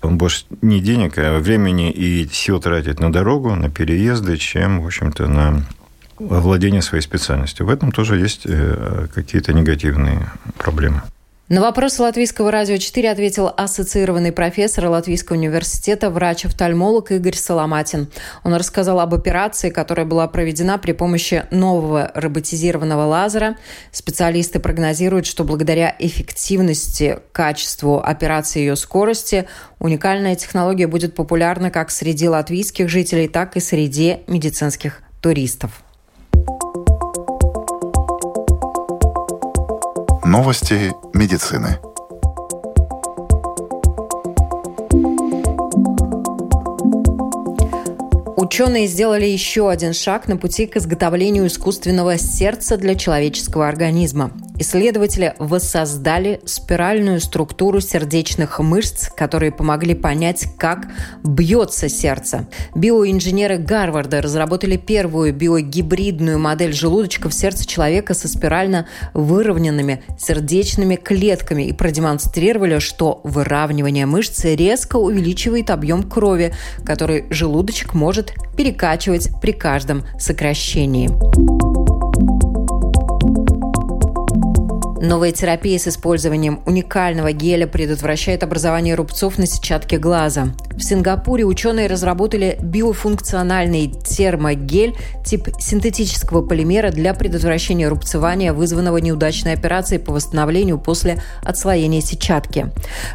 он 0.00 0.16
больше 0.16 0.46
не 0.62 0.80
денег, 0.80 1.18
а 1.18 1.38
времени 1.38 1.90
и 1.90 2.26
сил 2.32 2.60
тратит 2.60 2.98
на 2.98 3.12
дорогу, 3.12 3.54
на 3.54 3.68
переезды, 3.68 4.38
чем, 4.38 4.80
в 4.80 4.86
общем-то, 4.86 5.26
на 5.26 5.66
овладения 6.18 6.80
своей 6.80 7.02
специальностью. 7.02 7.66
В 7.66 7.70
этом 7.70 7.92
тоже 7.92 8.18
есть 8.18 8.42
э, 8.44 9.06
какие-то 9.14 9.52
негативные 9.52 10.30
проблемы. 10.58 11.02
На 11.50 11.60
вопрос 11.60 11.98
Латвийского 11.98 12.50
радио 12.50 12.78
4 12.78 13.10
ответил 13.10 13.52
ассоциированный 13.54 14.32
профессор 14.32 14.86
Латвийского 14.86 15.36
университета, 15.36 16.08
врач-офтальмолог 16.08 17.12
Игорь 17.12 17.36
Соломатин. 17.36 18.08
Он 18.44 18.54
рассказал 18.54 18.98
об 18.98 19.12
операции, 19.12 19.68
которая 19.68 20.06
была 20.06 20.26
проведена 20.26 20.78
при 20.78 20.92
помощи 20.92 21.44
нового 21.50 22.10
роботизированного 22.14 23.04
лазера. 23.04 23.58
Специалисты 23.92 24.58
прогнозируют, 24.58 25.26
что 25.26 25.44
благодаря 25.44 25.94
эффективности, 25.98 27.18
качеству 27.32 28.00
операции 28.00 28.60
и 28.60 28.62
ее 28.62 28.76
скорости 28.76 29.46
уникальная 29.78 30.36
технология 30.36 30.86
будет 30.86 31.14
популярна 31.14 31.70
как 31.70 31.90
среди 31.90 32.26
латвийских 32.26 32.88
жителей, 32.88 33.28
так 33.28 33.58
и 33.58 33.60
среди 33.60 34.20
медицинских 34.28 35.02
туристов. 35.20 35.83
Новости 40.24 40.94
медицины. 41.12 41.78
Ученые 48.44 48.88
сделали 48.88 49.24
еще 49.24 49.70
один 49.70 49.94
шаг 49.94 50.28
на 50.28 50.36
пути 50.36 50.66
к 50.66 50.76
изготовлению 50.76 51.46
искусственного 51.46 52.18
сердца 52.18 52.76
для 52.76 52.94
человеческого 52.94 53.66
организма. 53.66 54.32
Исследователи 54.58 55.34
воссоздали 55.38 56.40
спиральную 56.44 57.20
структуру 57.20 57.80
сердечных 57.80 58.60
мышц, 58.60 59.08
которые 59.08 59.50
помогли 59.50 59.94
понять, 59.94 60.46
как 60.58 60.88
бьется 61.24 61.88
сердце. 61.88 62.46
Биоинженеры 62.74 63.56
Гарварда 63.56 64.20
разработали 64.20 64.76
первую 64.76 65.34
биогибридную 65.34 66.38
модель 66.38 66.74
желудочка 66.74 67.30
в 67.30 67.34
сердце 67.34 67.66
человека 67.66 68.12
со 68.12 68.28
спирально 68.28 68.86
выровненными 69.14 70.04
сердечными 70.18 70.96
клетками 70.96 71.62
и 71.62 71.72
продемонстрировали, 71.72 72.78
что 72.78 73.22
выравнивание 73.24 74.04
мышцы 74.04 74.54
резко 74.54 74.96
увеличивает 74.96 75.70
объем 75.70 76.02
крови, 76.02 76.52
который 76.84 77.24
желудочек 77.30 77.94
может 77.94 78.33
перекачивать 78.56 79.30
при 79.40 79.52
каждом 79.52 80.04
сокращении. 80.18 81.10
Новая 85.04 85.32
терапия 85.32 85.78
с 85.78 85.86
использованием 85.86 86.62
уникального 86.64 87.32
геля 87.32 87.66
предотвращает 87.66 88.42
образование 88.42 88.94
рубцов 88.94 89.36
на 89.36 89.46
сетчатке 89.46 89.98
глаза. 89.98 90.48
В 90.70 90.80
Сингапуре 90.80 91.44
ученые 91.44 91.88
разработали 91.88 92.58
биофункциональный 92.62 93.88
термогель 93.88 94.94
тип 95.22 95.48
синтетического 95.58 96.40
полимера 96.40 96.90
для 96.90 97.12
предотвращения 97.12 97.86
рубцевания, 97.88 98.54
вызванного 98.54 98.96
неудачной 98.96 99.52
операцией 99.52 100.00
по 100.00 100.12
восстановлению 100.12 100.78
после 100.78 101.22
отслоения 101.42 102.00
сетчатки. 102.00 102.72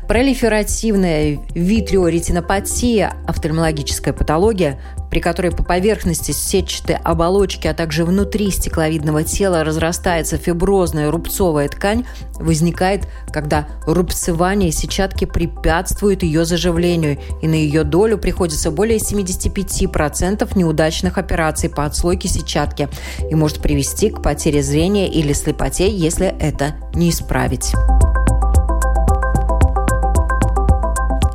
Пролиферативная 0.08 1.40
витриоретинопатия, 1.56 3.14
офтальмологическая 3.28 4.14
патология, 4.14 4.80
при 5.10 5.20
которой 5.20 5.52
по 5.52 5.64
поверхности 5.64 6.32
сетчатой 6.32 6.96
оболочки, 6.96 7.68
а 7.68 7.74
также 7.74 8.06
внутри 8.06 8.52
стекловидного 8.52 9.24
тела 9.24 9.64
разрастается 9.64 10.38
фиброзная 10.38 11.12
рубцовая 11.12 11.68
ткань, 11.70 12.06
возникает, 12.36 13.08
когда 13.32 13.68
рубцевание 13.86 14.72
сетчатки 14.72 15.26
препятствует 15.26 16.24
ее 16.24 16.46
заживлению, 16.46 17.18
и 17.42 17.48
на 17.48 17.56
ее 17.56 17.84
долю 17.84 18.18
приходится 18.18 18.72
более 18.72 18.98
75% 18.98 20.58
неудачных 20.58 21.18
операций 21.18 21.70
по 21.70 21.86
отслойке 21.86 22.28
сетчатки 22.28 22.90
и 23.30 23.36
может 23.36 23.60
привести 23.60 24.10
к 24.10 24.22
потере 24.22 24.62
зрения 24.62 25.08
или 25.08 25.34
слепоте, 25.34 25.90
если 25.90 26.28
это 26.40 26.76
не 26.94 27.10
исправить. 27.10 27.74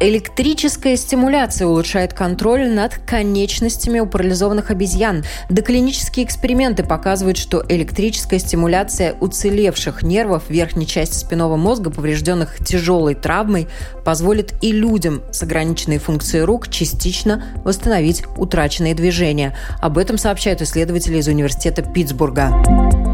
Электрическая 0.07 0.99
стимуляция 0.99 1.67
улучшает 1.67 2.13
контроль 2.13 2.69
над 2.69 2.99
конечностями 2.99 4.01
у 4.01 4.07
парализованных 4.07 4.71
обезьян. 4.71 5.25
Доклинические 5.49 6.27
эксперименты 6.27 6.85
показывают, 6.85 7.39
что 7.39 7.65
электрическая 7.67 8.39
стимуляция 8.39 9.15
уцелевших 9.15 10.03
нервов 10.03 10.51
верхней 10.51 10.87
части 10.87 11.15
спинного 11.17 11.57
мозга, 11.57 11.89
поврежденных 11.89 12.63
тяжелой 12.63 13.15
травмой, 13.15 13.67
позволит 14.05 14.53
и 14.63 14.73
людям 14.73 15.23
с 15.33 15.43
ограниченной 15.43 15.97
функцией 15.97 16.45
рук 16.45 16.69
частично 16.69 17.43
восстановить 17.65 18.25
утраченные 18.37 18.95
движения. 18.95 19.57
Об 19.81 19.97
этом 19.97 20.19
сообщают 20.19 20.61
исследователи 20.61 21.17
из 21.17 21.29
Университета 21.29 21.81
Питтсбурга. 21.81 23.14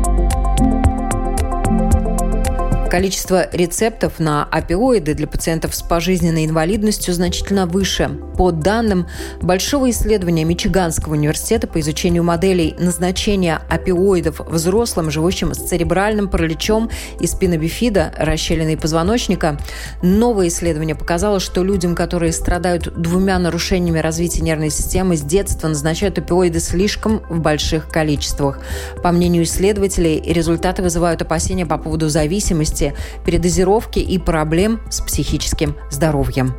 Количество 2.91 3.49
рецептов 3.53 4.19
на 4.19 4.49
опиоиды 4.51 5.15
для 5.15 5.29
пациентов 5.29 5.77
с 5.77 5.81
пожизненной 5.81 6.45
инвалидностью 6.45 7.15
значительно 7.15 7.67
выше. 7.67 8.11
По 8.37 8.51
данным 8.51 9.07
большого 9.41 9.91
исследования 9.91 10.43
Мичиганского 10.43 11.13
университета 11.13 11.69
по 11.69 11.79
изучению 11.79 12.25
моделей 12.25 12.75
назначения 12.81 13.61
опиоидов 13.71 14.41
взрослым, 14.41 15.09
живущим 15.09 15.55
с 15.55 15.59
церебральным 15.59 16.29
параличом 16.29 16.91
и 17.21 17.29
спинобифида, 17.29 18.13
расщелиной 18.19 18.77
позвоночника, 18.77 19.61
новое 20.03 20.49
исследование 20.49 20.97
показало, 20.97 21.39
что 21.39 21.63
людям, 21.63 21.95
которые 21.95 22.33
страдают 22.33 23.01
двумя 23.01 23.39
нарушениями 23.39 24.01
развития 24.01 24.41
нервной 24.41 24.71
системы, 24.71 25.17
с 25.17 25.21
детства 25.21 25.69
назначают 25.69 26.19
опиоиды 26.19 26.59
слишком 26.59 27.23
в 27.29 27.39
больших 27.39 27.89
количествах. 27.89 28.59
По 29.01 29.13
мнению 29.13 29.45
исследователей, 29.45 30.21
результаты 30.21 30.83
вызывают 30.83 31.23
опасения 31.23 31.67
по 31.67 31.79
поводу 31.79 32.09
зависимости 32.09 32.80
передозировки 33.25 33.99
и 33.99 34.19
проблем 34.19 34.81
с 34.91 35.01
психическим 35.01 35.77
здоровьем. 35.91 36.55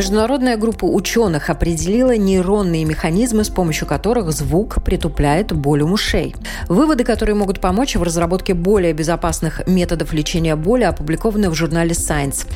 Международная 0.00 0.56
группа 0.56 0.86
ученых 0.86 1.50
определила 1.50 2.16
нейронные 2.16 2.86
механизмы, 2.86 3.44
с 3.44 3.50
помощью 3.50 3.86
которых 3.86 4.32
звук 4.32 4.82
притупляет 4.82 5.52
боль 5.52 5.82
у 5.82 5.88
мышей. 5.88 6.34
Выводы, 6.68 7.04
которые 7.04 7.34
могут 7.34 7.60
помочь 7.60 7.96
в 7.96 8.02
разработке 8.02 8.54
более 8.54 8.94
безопасных 8.94 9.68
методов 9.68 10.14
лечения 10.14 10.56
боли, 10.56 10.84
опубликованы 10.84 11.50
в 11.50 11.54
журнале 11.54 11.90
Science. 11.90 12.46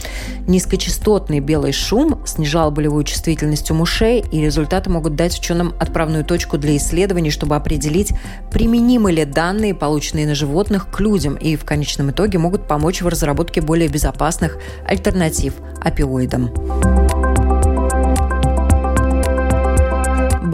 Низкочастотный 0.48 1.40
белый 1.40 1.72
шум 1.72 2.22
снижал 2.24 2.70
болевую 2.70 3.04
чувствительность 3.04 3.70
у 3.70 3.74
мышей, 3.74 4.24
и 4.32 4.40
результаты 4.40 4.88
могут 4.88 5.14
дать 5.14 5.38
ученым 5.38 5.74
отправную 5.78 6.24
точку 6.24 6.56
для 6.56 6.78
исследований, 6.78 7.30
чтобы 7.30 7.56
определить, 7.56 8.14
применимы 8.50 9.12
ли 9.12 9.26
данные, 9.26 9.74
полученные 9.74 10.26
на 10.26 10.34
животных, 10.34 10.90
к 10.90 10.98
людям, 10.98 11.34
и 11.34 11.56
в 11.56 11.66
конечном 11.66 12.10
итоге 12.10 12.38
могут 12.38 12.66
помочь 12.66 13.02
в 13.02 13.06
разработке 13.06 13.60
более 13.60 13.88
безопасных 13.88 14.56
альтернатив 14.86 15.52
опиоидам. 15.82 17.33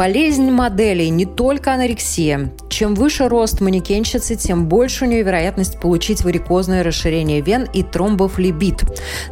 Болезнь 0.01 0.51
моделей 0.51 1.11
не 1.11 1.27
только 1.27 1.75
анорексия. 1.75 2.55
Чем 2.71 2.95
выше 2.95 3.29
рост 3.29 3.61
манекенщицы, 3.61 4.37
тем 4.37 4.67
больше 4.67 5.05
у 5.05 5.09
нее 5.09 5.23
вероятность 5.23 5.81
получить 5.81 6.23
варикозное 6.23 6.85
расширение 6.85 7.41
вен 7.41 7.69
и 7.75 7.83
тромбофлебит. 7.83 8.85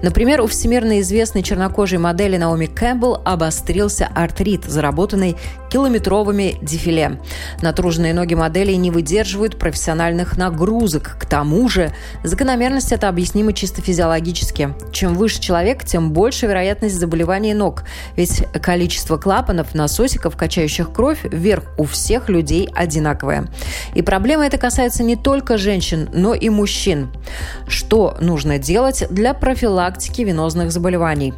Например, 0.03 0.43
у 0.43 0.49
всемирно 0.49 1.01
известной 1.01 1.45
чернокожей 1.45 1.99
модели 1.99 2.37
Наоми 2.37 2.67
Кэмпбелл 2.67 3.23
обострился 3.25 4.09
артрит, 4.13 4.65
заработанный 4.65 5.37
километровыми 5.71 6.57
дефиле. 6.63 7.21
Натруженные 7.63 8.13
ноги 8.13 8.35
моделей 8.35 8.77
не 8.77 8.91
выдерживают 8.91 9.57
профессиональных 9.57 10.37
нагрузок. 10.37 11.17
К 11.21 11.25
тому 11.25 11.69
же 11.69 11.93
закономерность 12.25 12.91
это 12.91 13.09
объяснима 13.09 13.53
чисто 13.53 13.81
физиологически. 13.83 14.75
Чем 14.93 15.15
выше 15.15 15.41
человек, 15.41 15.85
тем 15.85 16.13
больше 16.13 16.47
вероятность 16.47 16.97
заболеваний 16.97 17.55
ног. 17.55 17.85
Ведь 18.17 18.45
количество 18.61 19.17
клапанов, 19.17 19.75
насосиков, 19.75 20.37
качающих 20.37 20.93
кровь, 20.93 21.21
вверх 21.23 21.65
у 21.79 21.85
всех 21.85 22.29
людей 22.29 22.69
одинаковое. 23.29 23.47
И 23.95 24.03
проблема 24.03 24.47
эта 24.47 24.59
касается 24.59 25.03
не 25.03 25.17
только 25.17 25.59
женщин, 25.59 26.09
но 26.13 26.35
и 26.35 26.49
мужчин. 26.49 27.09
Что 27.67 28.17
нужно 28.21 28.59
делать 28.59 29.05
для 29.11 29.35
профилактики 29.35 30.23
венозных 30.23 30.73
заболеваний? 30.73 31.35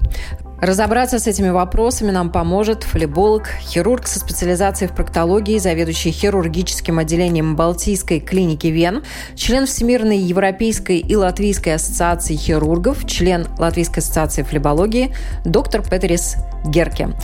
Разобраться 0.61 1.19
с 1.19 1.27
этими 1.27 1.49
вопросами 1.49 2.11
нам 2.11 2.31
поможет 2.31 2.85
флеболог, 2.85 3.49
хирург 3.63 4.07
со 4.07 4.19
специализацией 4.19 4.91
в 4.91 4.95
проктологии, 4.95 5.59
заведующий 5.59 6.11
хирургическим 6.11 6.99
отделением 6.99 7.57
Балтийской 7.57 8.21
клиники 8.21 8.67
Вен, 8.67 9.03
член 9.37 9.65
Всемирной 9.65 10.19
Европейской 10.19 10.99
и 10.99 11.17
Латвийской 11.17 11.77
ассоциации 11.77 12.37
хирургов, 12.37 13.07
член 13.07 13.47
Латвийской 13.59 14.01
ассоциации 14.01 14.43
флебологии, 14.43 15.15
доктор 15.47 15.83
Петерис 15.83 16.37
Герке. 16.67 17.15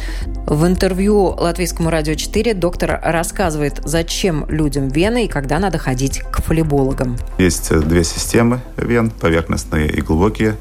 В 0.46 0.66
интервью 0.66 1.27
Латвийскому 1.27 1.90
радио 1.90 2.14
4 2.14 2.55
доктор 2.55 2.99
рассказывает, 3.05 3.81
зачем 3.85 4.46
людям 4.49 4.88
вены 4.88 5.27
и 5.27 5.29
когда 5.29 5.59
надо 5.59 5.77
ходить 5.77 6.20
к 6.20 6.40
флебологам. 6.42 7.18
Есть 7.37 7.70
две 7.81 8.03
системы 8.03 8.61
вен, 8.79 9.11
поверхностные 9.11 9.90
и 9.90 10.01
глубокие. 10.01 10.57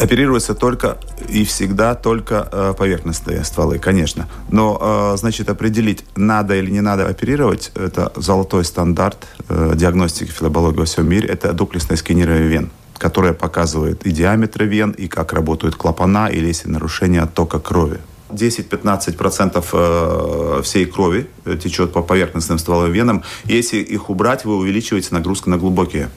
Оперируются 0.00 0.54
только 0.54 0.98
и 1.28 1.44
всегда 1.44 1.94
только 1.94 2.48
э, 2.50 2.74
поверхностные 2.76 3.44
стволы, 3.44 3.78
конечно. 3.78 4.28
Но, 4.50 5.12
э, 5.14 5.16
значит, 5.16 5.48
определить, 5.48 6.04
надо 6.16 6.54
или 6.56 6.70
не 6.70 6.80
надо 6.80 7.06
оперировать, 7.06 7.72
это 7.74 8.12
золотой 8.16 8.64
стандарт 8.64 9.26
э, 9.48 9.72
диагностики 9.74 10.30
филобологии 10.30 10.78
во 10.78 10.84
всем 10.84 11.08
мире, 11.08 11.28
это 11.28 11.52
дуплесное 11.52 11.96
сканирование 11.96 12.48
вен 12.48 12.70
которое 12.98 13.34
показывает 13.34 14.06
и 14.06 14.10
диаметр 14.10 14.64
вен, 14.64 14.90
и 14.92 15.06
как 15.06 15.34
работают 15.34 15.76
клапана, 15.76 16.28
или 16.28 16.46
если 16.46 16.70
нарушение 16.70 17.20
оттока 17.20 17.58
крови. 17.58 17.98
10-15% 18.28 19.64
э, 19.72 20.62
всей 20.62 20.86
крови 20.86 21.26
э, 21.44 21.56
течет 21.56 21.92
по 21.92 22.02
поверхностным 22.02 22.58
стволовым 22.58 22.92
венам. 22.92 23.22
Если 23.44 23.78
их 23.78 24.10
убрать, 24.10 24.44
вы 24.44 24.56
увеличиваете 24.56 25.08
нагрузку 25.12 25.50
на 25.50 25.58
глубокие. 25.58 26.10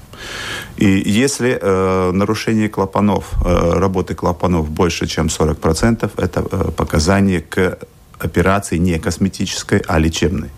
И 0.78 0.88
если 1.06 1.58
э, 1.62 2.12
нарушение 2.12 2.70
клапанов, 2.70 3.26
э, 3.46 3.74
работы 3.80 4.16
клапанов 4.16 4.70
больше, 4.70 5.08
чем 5.08 5.28
40%, 5.28 6.12
это 6.18 6.46
э, 6.52 6.72
показание 6.72 7.42
к 7.42 7.78
операции 8.20 8.78
не 8.78 9.00
косметической, 9.00 9.82
а 9.88 10.00
лечебной. 10.00 10.50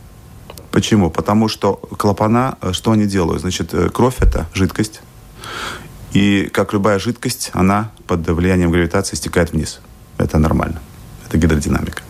Почему? 0.72 1.12
Потому 1.12 1.50
что 1.50 1.74
клапана, 1.74 2.58
э, 2.62 2.72
что 2.74 2.92
они 2.92 3.06
делают? 3.06 3.42
Значит, 3.42 3.74
кровь– 3.94 4.16
это 4.20 4.48
жидкость. 4.54 5.02
И, 6.14 6.50
как 6.52 6.74
любая 6.74 7.00
жидкость, 7.00 7.52
она 7.54 7.92
под 8.08 8.28
влиянием 8.30 8.72
гравитации 8.72 9.16
стекает 9.16 9.54
вниз. 9.54 9.80
Это 10.18 10.40
нормально 10.40 10.82
это 11.32 11.38
гидродинамика. 11.38 12.04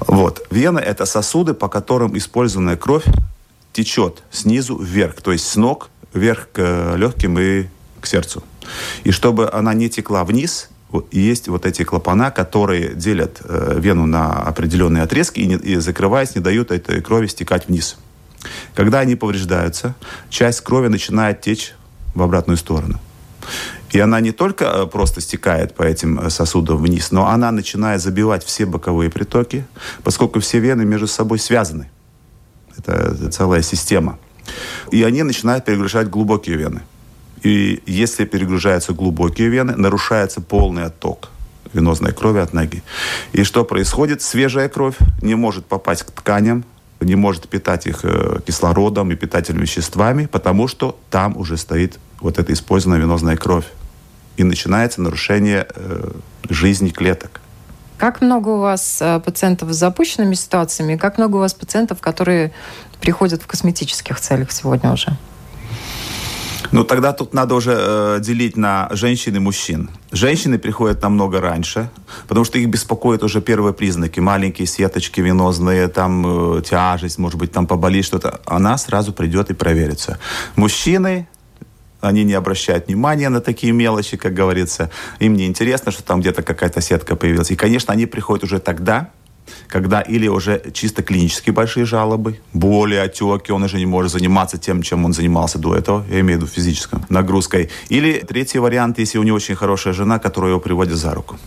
Вот. 0.00 0.46
Вены– 0.50 0.78
это 0.80 1.04
сосуды, 1.04 1.54
по 1.54 1.68
которым 1.68 2.16
использованная 2.16 2.76
кровь 2.76 3.04
течет 3.72 4.22
снизу 4.30 4.76
вверх, 4.78 5.20
то 5.20 5.32
есть 5.32 5.46
с 5.46 5.56
ног 5.56 5.90
вверх 6.14 6.48
к 6.52 6.94
легким 6.96 7.38
и 7.38 7.66
к 8.00 8.06
сердцу. 8.06 8.42
И 9.04 9.10
чтобы 9.10 9.50
она 9.50 9.74
не 9.74 9.88
текла 9.88 10.24
вниз, 10.24 10.68
есть 11.10 11.48
вот 11.48 11.64
эти 11.66 11.84
клапана, 11.84 12.30
которые 12.30 12.94
делят 12.94 13.40
э, 13.44 13.78
вену 13.78 14.06
на 14.06 14.42
определенные 14.42 15.02
отрезки 15.02 15.40
и, 15.40 15.46
не, 15.46 15.54
и 15.54 15.76
закрываясь, 15.76 16.34
не 16.34 16.42
дают 16.42 16.70
этой 16.70 17.00
крови 17.00 17.28
стекать 17.28 17.68
вниз. 17.68 17.96
Когда 18.74 19.00
они 19.00 19.16
повреждаются, 19.16 19.94
часть 20.28 20.60
крови 20.60 20.88
начинает 20.88 21.40
течь 21.40 21.74
в 22.14 22.22
обратную 22.22 22.58
сторону. 22.58 23.00
И 23.92 24.00
она 24.00 24.20
не 24.20 24.32
только 24.32 24.64
э, 24.64 24.86
просто 24.86 25.20
стекает 25.20 25.74
по 25.74 25.82
этим 25.82 26.18
э, 26.18 26.30
сосудам 26.30 26.78
вниз, 26.78 27.12
но 27.12 27.26
она 27.26 27.52
начинает 27.52 28.00
забивать 28.00 28.42
все 28.42 28.64
боковые 28.64 29.10
притоки, 29.10 29.66
поскольку 30.02 30.40
все 30.40 30.58
вены 30.60 30.84
между 30.84 31.06
собой 31.06 31.38
связаны. 31.38 31.90
Это 32.76 33.30
целая 33.30 33.62
система. 33.62 34.18
И 34.90 35.02
они 35.02 35.22
начинают 35.22 35.66
перегружать 35.66 36.08
глубокие 36.08 36.56
вены. 36.56 36.80
И 37.42 37.82
если 37.86 38.24
перегружаются 38.24 38.94
глубокие 38.94 39.48
вены, 39.48 39.76
нарушается 39.76 40.40
полный 40.40 40.84
отток 40.84 41.28
венозной 41.74 42.12
крови 42.12 42.38
от 42.38 42.54
ноги. 42.54 42.82
И 43.32 43.44
что 43.44 43.64
происходит? 43.64 44.22
Свежая 44.22 44.68
кровь 44.68 44.96
не 45.20 45.34
может 45.34 45.66
попасть 45.66 46.04
к 46.04 46.10
тканям, 46.10 46.64
не 47.00 47.16
может 47.16 47.48
питать 47.48 47.86
их 47.86 48.04
э, 48.04 48.40
кислородом 48.46 49.10
и 49.10 49.16
питательными 49.16 49.64
веществами, 49.64 50.26
потому 50.26 50.66
что 50.68 50.98
там 51.10 51.36
уже 51.36 51.56
стоит 51.58 51.98
вот 52.20 52.38
эта 52.38 52.52
использованная 52.52 53.02
венозная 53.02 53.36
кровь 53.36 53.64
и 54.42 54.44
начинается 54.44 55.00
нарушение 55.00 55.66
э, 55.74 56.10
жизни 56.48 56.90
клеток. 56.90 57.40
Как 57.96 58.20
много 58.20 58.48
у 58.50 58.58
вас 58.58 58.98
э, 59.00 59.20
пациентов 59.20 59.72
с 59.72 59.76
запущенными 59.76 60.34
ситуациями, 60.34 60.96
как 60.96 61.18
много 61.18 61.36
у 61.36 61.38
вас 61.38 61.54
пациентов, 61.54 62.00
которые 62.00 62.52
приходят 63.00 63.42
в 63.42 63.46
косметических 63.46 64.20
целях 64.20 64.50
сегодня 64.52 64.92
уже? 64.92 65.16
Ну, 66.72 66.84
тогда 66.84 67.12
тут 67.12 67.34
надо 67.34 67.54
уже 67.54 67.76
э, 67.78 68.18
делить 68.20 68.56
на 68.56 68.88
женщин 68.92 69.36
и 69.36 69.38
мужчин. 69.38 69.90
Женщины 70.10 70.58
приходят 70.58 71.02
намного 71.02 71.40
раньше, 71.40 71.90
потому 72.28 72.44
что 72.44 72.58
их 72.58 72.68
беспокоят 72.68 73.22
уже 73.22 73.40
первые 73.42 73.74
признаки. 73.74 74.20
Маленькие 74.20 74.66
сеточки 74.66 75.20
венозные, 75.20 75.88
там 75.88 76.56
э, 76.58 76.62
тяжесть, 76.62 77.18
может 77.18 77.38
быть, 77.38 77.52
там 77.52 77.66
поболит 77.66 78.04
что-то. 78.04 78.40
Она 78.46 78.78
сразу 78.78 79.12
придет 79.12 79.50
и 79.50 79.54
проверится. 79.54 80.18
Мужчины 80.56 81.28
они 82.02 82.24
не 82.24 82.34
обращают 82.34 82.88
внимания 82.88 83.28
на 83.28 83.40
такие 83.40 83.72
мелочи, 83.72 84.16
как 84.16 84.34
говорится. 84.34 84.90
Им 85.20 85.34
не 85.34 85.46
интересно, 85.46 85.92
что 85.92 86.02
там 86.02 86.20
где-то 86.20 86.42
какая-то 86.42 86.80
сетка 86.80 87.16
появилась. 87.16 87.50
И, 87.50 87.56
конечно, 87.56 87.92
они 87.92 88.06
приходят 88.06 88.44
уже 88.44 88.58
тогда, 88.58 89.10
когда 89.68 90.00
или 90.00 90.28
уже 90.28 90.62
чисто 90.72 91.02
клинические 91.02 91.52
большие 91.52 91.86
жалобы, 91.86 92.40
боли, 92.52 92.96
отеки, 92.96 93.52
он 93.52 93.62
уже 93.62 93.78
не 93.78 93.86
может 93.86 94.12
заниматься 94.12 94.58
тем, 94.58 94.82
чем 94.82 95.04
он 95.04 95.12
занимался 95.12 95.58
до 95.58 95.74
этого, 95.74 96.04
я 96.10 96.20
имею 96.20 96.38
в 96.38 96.42
виду 96.42 96.52
физической 96.52 96.98
нагрузкой. 97.08 97.70
Или 97.88 98.24
третий 98.28 98.58
вариант, 98.58 98.98
если 98.98 99.18
у 99.18 99.22
него 99.22 99.36
очень 99.36 99.54
хорошая 99.54 99.94
жена, 99.94 100.18
которая 100.18 100.50
его 100.50 100.60
приводит 100.60 100.96
за 100.96 101.14
руку. 101.14 101.38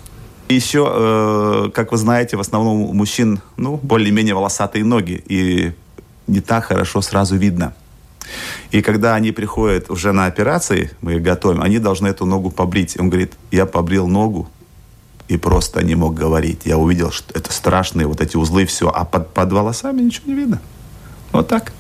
Еще, 0.47 0.87
э, 0.87 1.69
как 1.73 1.91
вы 1.91 1.97
знаете, 1.97 2.37
в 2.37 2.39
основном 2.39 2.81
у 2.81 2.93
мужчин, 2.93 3.41
ну, 3.57 3.77
более-менее 3.81 4.35
волосатые 4.35 4.85
ноги, 4.85 5.23
и 5.27 5.73
не 6.27 6.39
так 6.39 6.65
хорошо 6.65 7.01
сразу 7.01 7.35
видно– 7.35 7.73
и 8.75 8.81
когда 8.81 9.15
они 9.15 9.31
приходят 9.31 9.89
уже 9.89 10.11
на 10.11 10.25
операции, 10.25 10.91
мы 10.99 11.13
их 11.13 11.21
готовим, 11.21 11.61
они 11.61 11.79
должны 11.79 12.09
эту 12.09 12.25
ногу 12.25 12.51
побрить. 12.51 12.99
Он 12.99 13.09
говорит, 13.09 13.31
я 13.49 13.65
побрил 13.65 14.05
ногу 14.05 14.49
и 15.29 15.37
просто 15.37 15.81
не 15.81 15.95
мог 15.95 16.13
говорить. 16.13 16.63
Я 16.65 16.77
увидел, 16.77 17.09
что 17.09 17.33
это 17.39 17.53
страшные 17.53 18.05
вот 18.05 18.19
эти 18.19 18.35
узлы, 18.35 18.65
все, 18.65 18.89
а 18.93 19.05
под, 19.05 19.33
под 19.33 19.53
волосами 19.53 20.01
ничего 20.01 20.27
не 20.27 20.33
видно. 20.33 20.61
Вот 21.31 21.47
так. 21.47 21.71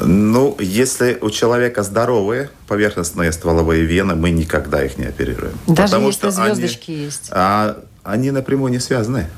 Ну, 0.00 0.56
если 0.58 1.18
у 1.20 1.28
человека 1.28 1.82
здоровые 1.82 2.48
поверхностные 2.66 3.30
стволовые 3.30 3.84
вены, 3.84 4.14
мы 4.14 4.30
никогда 4.30 4.82
их 4.82 4.96
не 4.96 5.04
оперируем. 5.04 5.52
Даже 5.66 5.90
потому 5.90 6.06
если 6.06 6.18
что 6.18 6.30
звездочки 6.30 6.92
они, 6.92 7.00
есть? 7.02 7.28
А, 7.30 7.76
они 8.04 8.30
напрямую 8.30 8.72
не 8.72 8.78
связаны. 8.78 9.28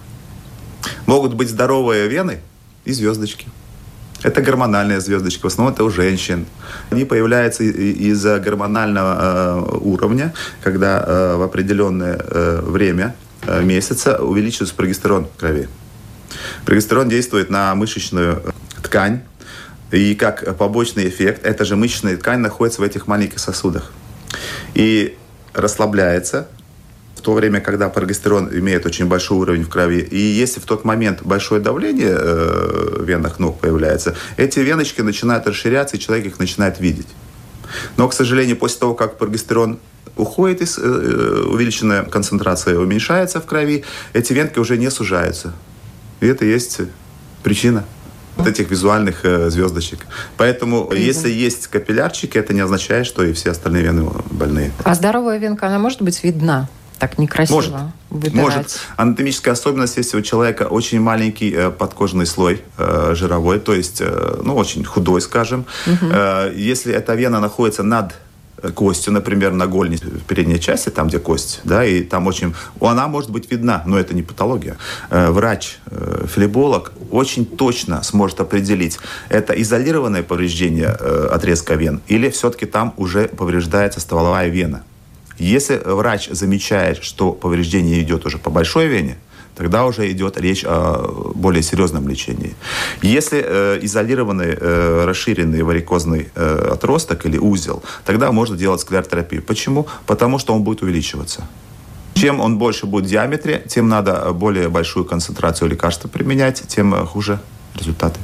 Могут 1.06 1.34
быть 1.34 1.50
здоровые 1.50 2.06
вены 2.06 2.38
и 2.84 2.92
звездочки. 2.92 3.48
Это 4.24 4.40
гормональная 4.40 5.00
звездочка, 5.00 5.42
в 5.42 5.46
основном 5.52 5.74
это 5.74 5.84
у 5.84 5.90
женщин. 5.90 6.46
Они 6.90 7.04
появляются 7.04 7.62
из-за 7.62 8.40
гормонального 8.40 9.18
э, 9.20 9.76
уровня, 9.82 10.32
когда 10.62 11.04
э, 11.06 11.36
в 11.36 11.42
определенное 11.42 12.18
э, 12.18 12.60
время 12.62 13.14
месяца 13.62 14.22
увеличивается 14.22 14.74
прогестерон 14.74 15.26
в 15.26 15.38
крови. 15.38 15.68
Прогестерон 16.64 17.10
действует 17.10 17.50
на 17.50 17.74
мышечную 17.74 18.42
ткань, 18.82 19.20
и 19.90 20.14
как 20.14 20.56
побочный 20.56 21.06
эффект, 21.06 21.44
эта 21.44 21.66
же 21.66 21.76
мышечная 21.76 22.16
ткань 22.16 22.38
находится 22.38 22.80
в 22.80 22.84
этих 22.84 23.06
маленьких 23.06 23.38
сосудах. 23.38 23.92
И 24.72 25.18
расслабляется, 25.52 26.48
то 27.24 27.32
время, 27.32 27.60
когда 27.60 27.88
прогестерон 27.88 28.50
имеет 28.52 28.84
очень 28.84 29.06
большой 29.06 29.38
уровень 29.38 29.64
в 29.64 29.68
крови, 29.70 30.00
и 30.00 30.18
если 30.18 30.60
в 30.60 30.64
тот 30.64 30.84
момент 30.84 31.22
большое 31.22 31.60
давление 31.60 32.14
э, 32.14 32.98
в 33.00 33.04
венах 33.04 33.38
ног 33.38 33.58
появляется, 33.58 34.14
эти 34.36 34.60
веночки 34.60 35.00
начинают 35.00 35.46
расширяться, 35.46 35.96
и 35.96 36.00
человек 36.00 36.26
их 36.26 36.38
начинает 36.38 36.80
видеть. 36.80 37.08
Но, 37.96 38.08
к 38.08 38.12
сожалению, 38.12 38.56
после 38.58 38.78
того, 38.78 38.94
как 38.94 39.16
прогестерон 39.16 39.78
уходит 40.16 40.60
из 40.60 40.78
э, 40.78 40.82
увеличенная 41.48 42.02
концентрация 42.02 42.78
уменьшается 42.78 43.40
в 43.40 43.46
крови, 43.46 43.84
эти 44.12 44.34
венки 44.34 44.58
уже 44.58 44.76
не 44.76 44.90
сужаются. 44.90 45.54
И 46.20 46.26
это 46.26 46.44
есть 46.44 46.80
причина 47.42 47.84
вот 48.36 48.46
этих 48.46 48.70
визуальных 48.70 49.24
э, 49.24 49.48
звездочек. 49.48 50.00
Поэтому, 50.36 50.90
mm-hmm. 50.90 50.98
если 50.98 51.30
есть 51.30 51.68
капиллярчики, 51.68 52.36
это 52.36 52.52
не 52.52 52.60
означает, 52.60 53.06
что 53.06 53.24
и 53.24 53.32
все 53.32 53.50
остальные 53.52 53.84
вены 53.84 54.10
больные. 54.30 54.72
А 54.84 54.94
здоровая 54.94 55.38
венка, 55.38 55.68
она 55.68 55.78
может 55.78 56.02
быть 56.02 56.22
видна? 56.22 56.68
Так 57.08 57.18
некрасиво 57.18 57.56
может, 57.56 57.74
выбирать. 58.08 58.34
Может. 58.34 58.80
Анатомическая 58.96 59.52
особенность, 59.52 59.98
если 59.98 60.16
у 60.16 60.22
человека 60.22 60.62
очень 60.62 61.00
маленький 61.00 61.52
э, 61.54 61.70
подкожный 61.70 62.24
слой 62.24 62.62
э, 62.78 63.12
жировой, 63.14 63.60
то 63.60 63.74
есть, 63.74 64.00
э, 64.00 64.40
ну, 64.42 64.56
очень 64.56 64.84
худой, 64.84 65.20
скажем. 65.20 65.66
Угу. 65.86 66.06
Э, 66.10 66.52
если 66.56 66.94
эта 66.94 67.14
вена 67.14 67.40
находится 67.40 67.82
над 67.82 68.14
костью, 68.74 69.12
например, 69.12 69.52
на 69.52 69.66
гольне 69.66 69.98
в 69.98 70.22
передней 70.22 70.58
части, 70.58 70.88
там, 70.88 71.08
где 71.08 71.18
кость, 71.18 71.60
да, 71.64 71.84
и 71.84 72.02
там 72.02 72.26
очень... 72.26 72.54
Она 72.80 73.06
может 73.06 73.28
быть 73.28 73.50
видна, 73.50 73.82
но 73.84 73.98
это 73.98 74.14
не 74.14 74.22
патология. 74.22 74.78
Врач, 75.10 75.76
флеболог 76.32 76.92
очень 77.10 77.44
точно 77.44 78.02
сможет 78.02 78.40
определить, 78.40 78.98
это 79.28 79.52
изолированное 79.52 80.22
повреждение 80.22 80.88
отрезка 80.88 81.74
вен 81.74 82.00
или 82.06 82.30
все-таки 82.30 82.64
там 82.64 82.94
уже 82.96 83.28
повреждается 83.28 84.00
стволовая 84.00 84.48
вена. 84.48 84.82
Если 85.38 85.76
врач 85.76 86.28
замечает, 86.30 87.02
что 87.02 87.32
повреждение 87.32 88.00
идет 88.02 88.26
уже 88.26 88.38
по 88.38 88.50
большой 88.50 88.86
вене, 88.86 89.16
тогда 89.54 89.84
уже 89.84 90.10
идет 90.10 90.38
речь 90.38 90.64
о 90.64 91.32
более 91.34 91.62
серьезном 91.62 92.08
лечении. 92.08 92.54
Если 93.02 93.42
э, 93.44 93.78
изолированный 93.82 94.56
э, 94.60 95.04
расширенный 95.06 95.62
варикозный 95.62 96.28
э, 96.34 96.70
отросток 96.72 97.26
или 97.26 97.38
узел, 97.38 97.82
тогда 98.04 98.32
можно 98.32 98.56
делать 98.56 98.80
склеротерапию. 98.80 99.42
Почему? 99.42 99.86
Потому 100.06 100.38
что 100.38 100.54
он 100.54 100.62
будет 100.62 100.82
увеличиваться. 100.82 101.44
Чем 102.14 102.40
он 102.40 102.58
больше 102.58 102.86
будет 102.86 103.06
в 103.06 103.08
диаметре, 103.08 103.64
тем 103.68 103.88
надо 103.88 104.32
более 104.32 104.68
большую 104.68 105.04
концентрацию 105.04 105.68
лекарства 105.68 106.08
применять, 106.08 106.62
тем 106.68 106.94
э, 106.94 107.04
хуже 107.04 107.40
результаты. 107.74 108.20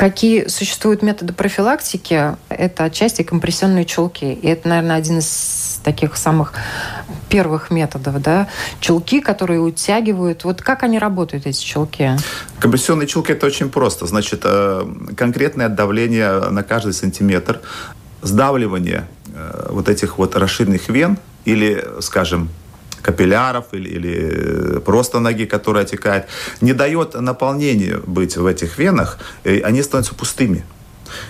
Какие 0.00 0.48
существуют 0.48 1.02
методы 1.02 1.34
профилактики? 1.34 2.34
Это 2.48 2.84
отчасти 2.84 3.20
компрессионные 3.20 3.84
чулки. 3.84 4.24
И 4.32 4.46
это, 4.46 4.66
наверное, 4.66 4.96
один 4.96 5.18
из 5.18 5.78
таких 5.84 6.16
самых 6.16 6.54
первых 7.28 7.70
методов, 7.70 8.22
да, 8.22 8.48
чулки, 8.80 9.20
которые 9.20 9.60
утягивают. 9.60 10.44
Вот 10.44 10.62
как 10.62 10.84
они 10.84 10.98
работают, 10.98 11.44
эти 11.44 11.62
чулки? 11.62 12.16
Компрессионные 12.60 13.08
чулки– 13.08 13.32
это 13.32 13.44
очень 13.44 13.68
просто. 13.68 14.06
Значит, 14.06 14.40
э, 14.44 14.86
конкретное 15.18 15.68
давление 15.68 16.48
на 16.48 16.62
каждый 16.62 16.94
сантиметр, 16.94 17.60
сдавливание 18.22 19.06
э, 19.34 19.66
вот 19.68 19.90
этих 19.90 20.16
вот 20.16 20.34
расширенных 20.34 20.88
вен 20.88 21.18
или, 21.44 21.84
скажем, 22.00 22.48
капилляров 23.02 23.66
или, 23.72 23.88
или 23.88 24.80
просто 24.80 25.20
ноги, 25.20 25.46
которая 25.46 25.84
отекает, 25.84 26.26
не 26.60 26.72
дает 26.72 27.14
наполнению 27.14 28.02
быть 28.06 28.36
в 28.36 28.46
этих 28.46 28.78
венах, 28.78 29.18
и 29.44 29.60
они 29.60 29.82
становятся 29.82 30.14
пустыми. 30.14 30.64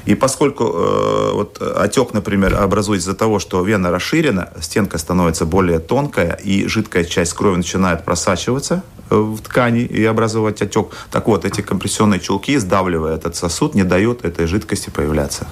И 0.04 0.14
поскольку 0.14 0.64
э, 0.64 1.33
вот 1.33 1.61
отек, 1.61 2.12
например, 2.12 2.56
образуется 2.56 3.11
из-за 3.11 3.18
того, 3.18 3.38
что 3.38 3.62
вена 3.62 3.90
расширена, 3.90 4.50
стенка 4.61 4.98
становится 4.98 5.44
более 5.44 5.78
тонкая, 5.78 6.33
и 6.33 6.66
жидкая 6.66 7.04
часть 7.04 7.33
крови 7.35 7.56
начинает 7.56 8.04
просачиваться 8.04 8.83
э, 9.11 9.16
в 9.16 9.40
ткани 9.40 9.83
и 9.83 10.04
образовать 10.04 10.62
отек. 10.62 10.88
Так 11.11 11.26
вот, 11.26 11.44
эти 11.44 11.61
компрессионные 11.61 12.20
чулки, 12.20 12.56
сдавливая 12.59 13.16
этот 13.16 13.37
сосуд, 13.37 13.74
не 13.74 13.85
дают 13.85 14.24
этой 14.24 14.46
жидкости 14.46 14.90
появляться. 14.90 15.46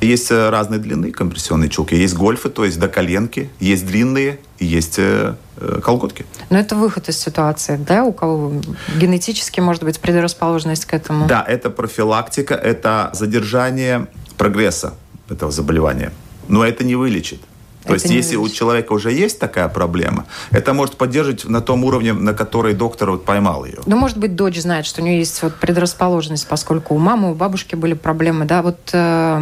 Есть 0.00 0.30
э, 0.30 0.50
разные 0.50 0.80
длины 0.80 1.12
компрессионные 1.12 1.70
чулки. 1.70 1.94
Есть 1.94 2.14
гольфы, 2.14 2.48
то 2.48 2.64
есть 2.64 2.78
до 2.78 2.88
коленки. 2.88 3.50
Есть 3.60 3.86
длинные, 3.86 4.40
есть 4.58 4.98
э, 4.98 5.34
э, 5.56 5.80
колготки. 5.82 6.26
Но 6.50 6.58
это 6.58 6.74
выход 6.74 7.08
из 7.08 7.18
ситуации, 7.18 7.76
да? 7.76 8.04
У 8.04 8.12
кого 8.12 8.52
генетически 8.96 9.60
может 9.60 9.82
быть 9.82 10.00
предрасположенность 10.00 10.84
к 10.84 10.94
этому? 10.94 11.26
Да, 11.26 11.44
это 11.46 11.70
профилактика, 11.70 12.54
это 12.54 13.10
задержание 13.12 14.08
прогресса 14.36 14.94
этого 15.28 15.52
заболевания. 15.52 16.12
Но 16.48 16.64
это 16.64 16.84
не 16.84 16.96
вылечит. 16.96 17.40
То 17.88 17.94
есть, 17.94 18.10
если 18.10 18.36
у 18.36 18.48
человека 18.48 18.92
уже 18.92 19.10
есть 19.10 19.38
такая 19.38 19.68
проблема, 19.68 20.26
это 20.50 20.74
может 20.74 20.96
поддерживать 20.96 21.44
на 21.44 21.60
том 21.60 21.84
уровне, 21.84 22.12
на 22.12 22.34
который 22.34 22.74
доктор 22.74 23.10
вот 23.10 23.24
поймал 23.24 23.64
ее. 23.64 23.78
Ну, 23.86 23.96
может 23.96 24.18
быть, 24.18 24.36
дочь 24.36 24.58
знает, 24.60 24.86
что 24.86 25.00
у 25.00 25.04
нее 25.04 25.18
есть 25.18 25.42
вот 25.42 25.54
предрасположенность, 25.54 26.46
поскольку 26.46 26.94
у 26.94 26.98
мамы, 26.98 27.32
у 27.32 27.34
бабушки 27.34 27.74
были 27.74 27.94
проблемы, 27.94 28.44
да, 28.44 28.62
вот 28.62 28.78
э, 28.92 29.40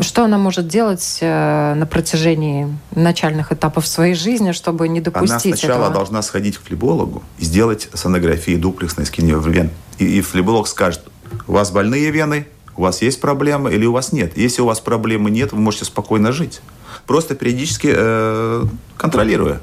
что 0.00 0.24
она 0.24 0.38
может 0.38 0.68
делать 0.68 1.18
э, 1.20 1.74
на 1.74 1.86
протяжении 1.86 2.68
начальных 2.94 3.52
этапов 3.52 3.86
своей 3.86 4.14
жизни, 4.14 4.52
чтобы 4.52 4.88
не 4.88 5.00
допустить 5.00 5.30
Она 5.30 5.56
сначала 5.56 5.82
этого? 5.84 5.94
должна 5.94 6.22
сходить 6.22 6.58
к 6.58 6.62
флебологу 6.62 7.22
и 7.38 7.44
сделать 7.44 7.88
сонографию 7.94 8.58
дуплексной 8.58 9.06
скинья 9.06 9.36
вен. 9.36 9.70
И, 9.98 10.18
и 10.18 10.20
флеболог 10.20 10.68
скажет, 10.68 11.02
у 11.46 11.52
вас 11.52 11.70
больные 11.70 12.10
вены, 12.10 12.46
у 12.76 12.82
вас 12.82 13.02
есть 13.02 13.20
проблемы 13.20 13.72
или 13.72 13.86
у 13.86 13.92
вас 13.92 14.12
нет. 14.12 14.36
Если 14.36 14.60
у 14.62 14.66
вас 14.66 14.80
проблемы 14.80 15.30
нет, 15.30 15.52
вы 15.52 15.58
можете 15.58 15.86
спокойно 15.86 16.32
жить 16.32 16.60
просто 17.06 17.34
периодически 17.34 17.92
э, 17.94 18.64
контролируя. 18.96 19.60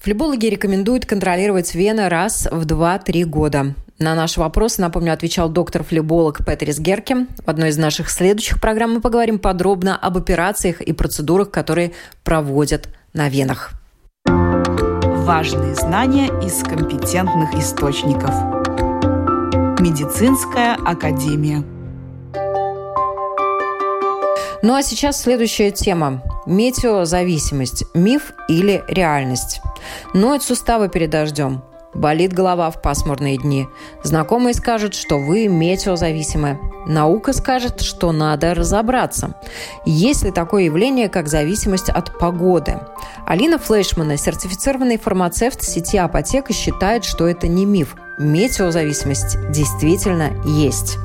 Флебологи 0.00 0.46
рекомендуют 0.46 1.06
контролировать 1.06 1.74
вены 1.74 2.08
раз 2.08 2.48
в 2.50 2.64
2-3 2.64 3.24
года. 3.24 3.74
На 3.98 4.14
наши 4.14 4.38
вопросы, 4.38 4.80
напомню, 4.80 5.12
отвечал 5.12 5.48
доктор-флеболог 5.48 6.44
Петрис 6.46 6.78
Герке. 6.78 7.26
В 7.44 7.50
одной 7.50 7.70
из 7.70 7.78
наших 7.78 8.10
следующих 8.10 8.60
программ 8.60 8.94
мы 8.94 9.00
поговорим 9.00 9.40
подробно 9.40 9.96
об 9.96 10.16
операциях 10.16 10.80
и 10.80 10.92
процедурах, 10.92 11.50
которые 11.50 11.92
проводят 12.22 12.88
на 13.12 13.28
венах. 13.28 13.72
Важные 14.24 15.74
знания 15.74 16.26
из 16.46 16.62
компетентных 16.62 17.54
источников. 17.54 18.30
Медицинская 19.80 20.74
академия. 20.74 21.64
Ну 24.62 24.74
а 24.74 24.82
сейчас 24.82 25.20
следующая 25.20 25.72
тема. 25.72 26.22
Метеозависимость. 26.48 27.84
Миф 27.92 28.32
или 28.48 28.82
реальность? 28.88 29.60
Ноют 30.14 30.42
суставы 30.42 30.88
перед 30.88 31.10
дождем. 31.10 31.62
Болит 31.92 32.32
голова 32.32 32.70
в 32.70 32.80
пасмурные 32.80 33.36
дни. 33.36 33.68
Знакомые 34.02 34.54
скажут, 34.54 34.94
что 34.94 35.18
вы 35.18 35.46
метеозависимы. 35.46 36.58
Наука 36.86 37.34
скажет, 37.34 37.82
что 37.82 38.12
надо 38.12 38.54
разобраться. 38.54 39.34
Есть 39.84 40.24
ли 40.24 40.30
такое 40.30 40.64
явление, 40.64 41.10
как 41.10 41.28
зависимость 41.28 41.90
от 41.90 42.18
погоды? 42.18 42.80
Алина 43.26 43.58
Флешмана, 43.58 44.16
сертифицированный 44.16 44.96
фармацевт 44.96 45.62
сети 45.62 45.98
апотека, 45.98 46.54
считает, 46.54 47.04
что 47.04 47.28
это 47.28 47.46
не 47.46 47.66
миф. 47.66 47.94
Метеозависимость 48.18 49.36
действительно 49.50 50.30
есть. 50.46 50.96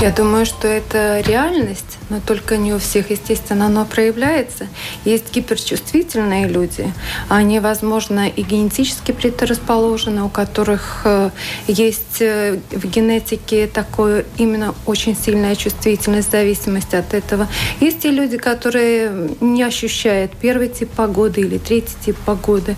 Я 0.00 0.10
думаю, 0.10 0.44
что 0.44 0.68
это 0.68 1.20
реальность, 1.20 1.98
но 2.10 2.20
только 2.20 2.56
не 2.56 2.74
у 2.74 2.78
всех, 2.78 3.10
естественно, 3.10 3.66
оно 3.66 3.84
проявляется. 3.84 4.66
Есть 5.04 5.32
гиперчувствительные 5.32 6.46
люди, 6.46 6.92
они, 7.28 7.60
возможно, 7.60 8.28
и 8.28 8.42
генетически 8.42 9.12
предрасположены, 9.12 10.24
у 10.24 10.28
которых 10.28 11.02
э, 11.04 11.30
есть 11.68 12.20
э, 12.20 12.58
в 12.70 12.86
генетике 12.86 13.66
такое 13.66 14.26
именно 14.36 14.74
очень 14.84 15.16
сильная 15.16 15.54
чувствительность, 15.54 16.30
зависимость 16.30 16.92
от 16.92 17.14
этого. 17.14 17.48
Есть 17.80 18.04
и 18.04 18.10
люди, 18.10 18.36
которые 18.36 19.30
не 19.40 19.62
ощущают 19.62 20.32
первый 20.32 20.68
тип 20.68 20.90
погоды 20.90 21.40
или 21.40 21.56
третий 21.56 21.94
тип 22.04 22.16
погоды. 22.26 22.76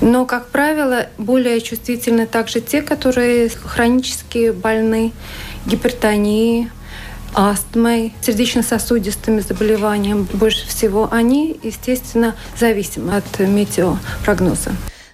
Но, 0.00 0.24
как 0.24 0.48
правило, 0.48 1.06
более 1.18 1.60
чувствительны 1.60 2.26
также 2.26 2.60
те, 2.60 2.80
которые 2.80 3.50
хронически 3.50 4.52
больны 4.52 5.12
гипертонией, 5.66 6.70
астмой, 7.34 8.14
сердечно-сосудистыми 8.20 9.40
заболеваниями 9.40 10.26
больше 10.32 10.66
всего, 10.66 11.08
они, 11.10 11.58
естественно, 11.62 12.34
зависимы 12.58 13.16
от 13.16 13.38
метеопрогноза. 13.40 14.72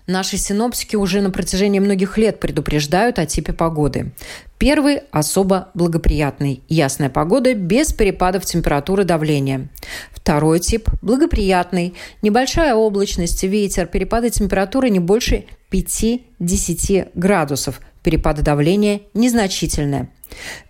Наши 0.09 0.39
синоптики 0.39 0.97
уже 0.97 1.21
на 1.21 1.31
протяжении 1.31 1.81
многих 1.81 2.17
лет 2.17 2.41
предупреждают 2.41 3.19
о 3.19 3.27
типе 3.27 3.53
погоды. 3.53 4.13
Первый– 4.57 5.03
особо 5.11 5.69
благоприятный. 5.75 6.63
Ясная 6.67 7.11
погода 7.11 7.53
без 7.53 7.93
перепадов 7.93 8.47
температуры 8.47 9.05
давления. 9.05 9.69
Второй 10.11 10.61
тип– 10.61 10.89
благоприятный. 11.03 11.95
Небольшая 12.23 12.75
облачность, 12.75 13.45
ветер, 13.45 13.87
перепады 13.87 14.31
температуры 14.31 14.89
не 14.89 14.99
больше 14.99 15.45
5-10 15.71 17.11
градусов. 17.15 17.83
Перепады 18.03 18.41
давления 18.41 19.03
незначительные. 19.13 20.09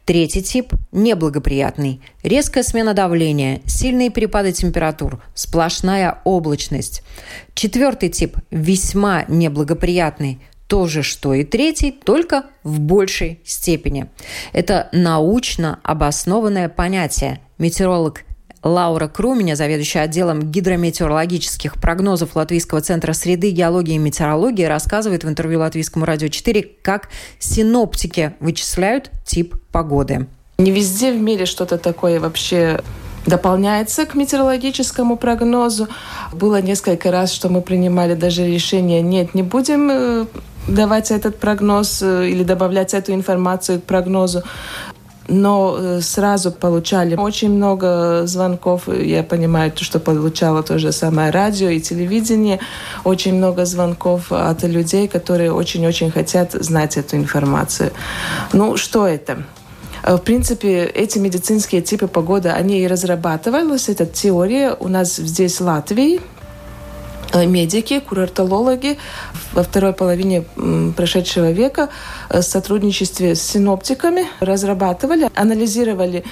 Третий 0.04 0.42
тип– 0.42 0.72
неблагоприятный. 0.92 2.00
Резкая 2.22 2.62
смена 2.62 2.94
давления, 2.94 3.60
сильные 3.66 4.10
перепады 4.10 4.52
температур, 4.52 5.22
сплошная 5.34 6.20
облачность. 6.24 7.02
Четвертый 7.54 8.08
тип– 8.08 8.36
весьма 8.50 9.24
неблагоприятный. 9.28 10.40
То 10.66 10.86
же, 10.86 11.02
что 11.02 11.32
и 11.34 11.44
третий, 11.44 11.90
только 11.90 12.44
в 12.62 12.80
большей 12.80 13.40
степени. 13.44 14.06
Это 14.52 14.88
научно 14.92 15.80
обоснованное 15.82 16.68
понятие. 16.68 17.40
Метеоролог 17.56 18.22
Лаура 18.62 19.08
Круменя, 19.08 19.54
заведующая 19.54 20.02
отделом 20.02 20.42
гидрометеорологических 20.42 21.74
прогнозов 21.80 22.36
Латвийского 22.36 22.80
центра 22.80 23.12
среды, 23.12 23.50
геологии 23.50 23.94
и 23.94 23.98
метеорологии, 23.98 24.64
рассказывает 24.64 25.24
в 25.24 25.28
интервью 25.28 25.60
Латвийскому 25.60 26.04
радио 26.04 26.28
4, 26.28 26.62
как 26.82 27.08
синоптики 27.38 28.34
вычисляют 28.40 29.10
тип 29.24 29.54
погоды. 29.70 30.26
Не 30.58 30.72
везде 30.72 31.12
в 31.12 31.20
мире 31.20 31.46
что-то 31.46 31.78
такое 31.78 32.18
вообще 32.18 32.80
дополняется 33.26 34.06
к 34.06 34.14
метеорологическому 34.14 35.16
прогнозу. 35.16 35.88
Было 36.32 36.60
несколько 36.60 37.10
раз, 37.10 37.32
что 37.32 37.48
мы 37.48 37.60
принимали 37.60 38.14
даже 38.14 38.46
решение, 38.46 39.02
нет, 39.02 39.34
не 39.34 39.42
будем 39.42 39.88
э, 39.90 40.26
давать 40.66 41.10
этот 41.10 41.38
прогноз 41.38 42.00
э, 42.02 42.28
или 42.28 42.42
добавлять 42.42 42.94
эту 42.94 43.12
информацию 43.12 43.80
к 43.80 43.84
прогнозу 43.84 44.42
но 45.28 45.76
э, 45.78 46.00
сразу 46.00 46.50
получали 46.50 47.14
очень 47.14 47.50
много 47.50 48.22
звонков. 48.26 48.88
Я 48.88 49.22
понимаю, 49.22 49.72
что 49.76 50.00
получала 50.00 50.62
то 50.62 50.78
же 50.78 50.90
самое 50.92 51.30
радио 51.30 51.68
и 51.68 51.80
телевидение. 51.80 52.60
Очень 53.04 53.34
много 53.34 53.64
звонков 53.64 54.32
от 54.32 54.62
людей, 54.62 55.06
которые 55.06 55.52
очень-очень 55.52 56.10
хотят 56.10 56.52
знать 56.52 56.96
эту 56.96 57.16
информацию. 57.16 57.92
Ну, 58.52 58.76
что 58.76 59.06
это? 59.06 59.44
Э, 60.02 60.16
в 60.16 60.20
принципе, 60.20 60.84
эти 60.84 61.18
медицинские 61.18 61.82
типы 61.82 62.08
погоды, 62.08 62.48
они 62.48 62.80
и 62.80 62.86
разрабатывались. 62.86 63.88
Это 63.88 64.06
теория 64.06 64.76
у 64.80 64.88
нас 64.88 65.16
здесь 65.16 65.60
в 65.60 65.64
Латвии. 65.64 66.20
Э, 67.38 67.46
медики, 67.46 68.00
курортологи 68.00 68.98
во 69.52 69.62
второй 69.62 69.92
половине 69.92 70.44
прошедшего 70.96 71.50
века 71.52 71.88
э, 72.28 72.40
в 72.40 72.42
сотрудничестве 72.42 73.34
с 73.34 73.42
синоптиками 73.42 74.26
разрабатывали, 74.40 75.30
анализировали 75.34 76.24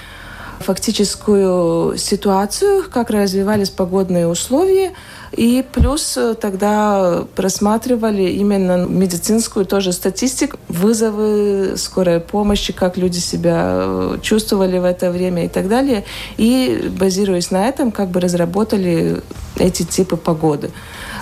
фактическую 0.60 1.96
ситуацию, 1.96 2.84
как 2.90 3.10
развивались 3.10 3.70
погодные 3.70 4.26
условия, 4.26 4.92
и 5.32 5.64
плюс 5.72 6.16
э, 6.16 6.34
тогда 6.34 7.24
просматривали 7.34 8.22
именно 8.22 8.86
медицинскую 8.86 9.66
тоже 9.66 9.92
статистику, 9.92 10.58
вызовы 10.68 11.74
скорой 11.76 12.20
помощи, 12.20 12.72
как 12.72 12.96
люди 12.96 13.18
себя 13.18 13.82
э, 13.84 14.18
чувствовали 14.22 14.78
в 14.78 14.84
это 14.84 15.10
время 15.10 15.44
и 15.44 15.48
так 15.48 15.68
далее. 15.68 16.04
И 16.38 16.90
базируясь 16.98 17.50
на 17.50 17.68
этом, 17.68 17.92
как 17.92 18.08
бы 18.08 18.20
разработали 18.20 19.20
эти 19.56 19.82
типы 19.82 20.16
погоды. 20.16 20.70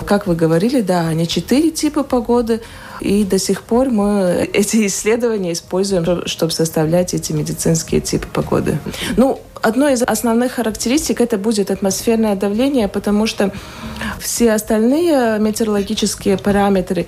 Как 0.05 0.27
вы 0.27 0.35
говорили, 0.35 0.81
да, 0.81 1.07
они 1.07 1.27
четыре 1.27 1.71
типа 1.71 2.03
погоды, 2.03 2.61
и 2.99 3.23
до 3.23 3.39
сих 3.39 3.63
пор 3.63 3.89
мы 3.89 4.49
эти 4.53 4.85
исследования 4.87 5.53
используем, 5.53 6.27
чтобы 6.27 6.51
составлять 6.51 7.13
эти 7.13 7.31
медицинские 7.31 8.01
типы 8.01 8.27
погоды. 8.27 8.77
Ну, 9.17 9.39
одной 9.61 9.93
из 9.93 10.03
основных 10.03 10.53
характеристик 10.53 11.21
это 11.21 11.37
будет 11.37 11.71
атмосферное 11.71 12.35
давление, 12.35 12.87
потому 12.87 13.27
что 13.27 13.51
все 14.19 14.53
остальные 14.53 15.39
метеорологические 15.39 16.37
параметры 16.37 17.07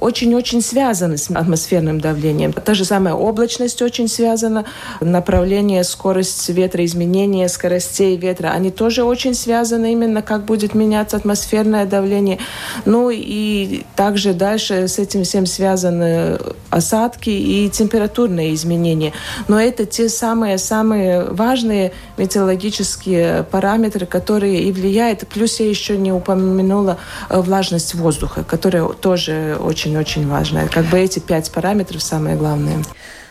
очень-очень 0.00 0.62
связаны 0.62 1.16
с 1.16 1.30
атмосферным 1.30 2.00
давлением. 2.00 2.52
Та 2.52 2.74
же 2.74 2.84
самая 2.84 3.14
облачность 3.14 3.82
очень 3.82 4.08
связана, 4.08 4.64
направление, 5.00 5.84
скорость 5.84 6.48
ветра, 6.48 6.84
изменение 6.84 7.48
скоростей 7.48 8.16
ветра, 8.16 8.48
они 8.48 8.70
тоже 8.70 9.04
очень 9.04 9.34
связаны 9.34 9.92
именно, 9.92 10.22
как 10.22 10.44
будет 10.44 10.74
меняться 10.74 11.16
атмосферное 11.16 11.86
давление. 11.86 12.38
Ну 12.84 13.10
и 13.10 13.84
также 13.94 14.32
дальше 14.32 14.88
с 14.88 14.98
этим 14.98 15.24
всем 15.24 15.46
связаны 15.46 16.38
осадки 16.70 17.30
и 17.30 17.70
температурные 17.70 18.54
изменения. 18.54 19.12
Но 19.48 19.60
это 19.60 19.86
те 19.86 20.08
самые-самые 20.08 21.24
важные 21.24 21.92
метеорологические 22.16 23.44
параметры, 23.50 24.06
которые 24.06 24.62
и 24.62 24.72
влияют. 24.72 25.26
Плюс 25.28 25.60
я 25.60 25.68
еще 25.68 25.96
не 25.96 26.12
упомянула 26.12 26.98
э, 27.28 27.40
влажность 27.40 27.94
воздуха, 27.94 28.44
которая 28.44 28.84
тоже 28.88 29.56
очень 29.60 29.85
очень-очень 29.86 30.26
важно. 30.28 30.68
Как 30.68 30.84
бы 30.86 30.98
эти 30.98 31.20
пять 31.20 31.50
параметров 31.52 32.02
самые 32.02 32.36
главные. 32.36 32.78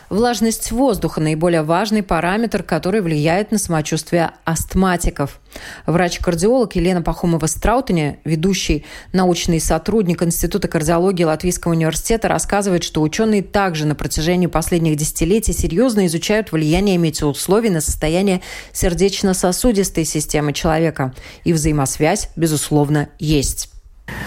Влажность 0.08 0.70
воздуха– 0.70 1.20
наиболее 1.22 1.62
важный 1.62 2.02
параметр, 2.02 2.62
который 2.62 3.00
влияет 3.00 3.50
на 3.50 3.58
самочувствие 3.58 4.30
астматиков. 4.44 5.40
Врач-кардиолог 5.84 6.76
Елена 6.76 7.02
Пахомова-Страутыня, 7.02 8.18
ведущий 8.24 8.84
научный 9.12 9.58
сотрудник 9.58 10.22
Института 10.22 10.68
кардиологии 10.68 11.24
Латвийского 11.24 11.72
университета, 11.72 12.28
рассказывает, 12.28 12.84
что 12.84 13.02
ученые 13.02 13.42
также 13.42 13.84
на 13.84 13.96
протяжении 13.96 14.46
последних 14.46 14.96
десятилетий 14.96 15.52
серьезно 15.52 16.06
изучают 16.06 16.52
влияние 16.52 16.98
метеоусловий 16.98 17.70
на 17.70 17.80
состояние 17.80 18.42
сердечно-сосудистой 18.72 20.04
системы 20.04 20.52
человека. 20.52 21.14
И 21.42 21.52
взаимосвязь, 21.52 22.30
безусловно, 22.36 23.08
есть. 23.18 23.75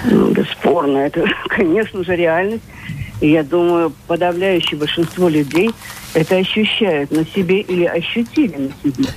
Ну, 0.06 0.32
бесспорно, 0.32 0.98
это, 0.98 1.26
конечно 1.50 2.04
же, 2.04 2.16
реальность. 2.16 2.64
И 3.22 3.32
я 3.32 3.44
думаю, 3.44 3.94
подавляющее 4.08 4.80
большинство 4.80 5.28
людей 5.28 5.72
это 6.14 6.38
ощущают 6.38 7.12
на 7.12 7.26
себе 7.26 7.62
или 7.62 7.84
ощутили 7.84 8.56
на 8.56 8.72
себе. 8.82 9.10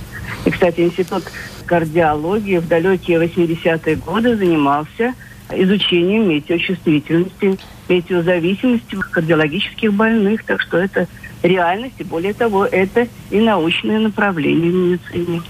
И, 0.45 0.51
кстати, 0.51 0.81
Институт 0.81 1.23
кардиологии 1.65 2.57
в 2.57 2.67
далекие 2.67 3.17
80-е 3.17 3.95
годы 3.95 4.35
занимался 4.35 5.13
изучением 5.51 6.29
метеочувствительности, 6.29 7.57
метеозависимости 7.87 8.95
кардиологических 8.95 9.93
больных. 9.93 10.43
Так 10.43 10.61
что 10.61 10.77
это 10.77 11.07
реальность, 11.41 11.95
и 11.99 12.03
более 12.03 12.33
того, 12.33 12.65
это 12.65 13.07
и 13.31 13.39
научное 13.39 13.99
направление 13.99 14.71
в 14.71 14.75
медицине. 14.75 15.41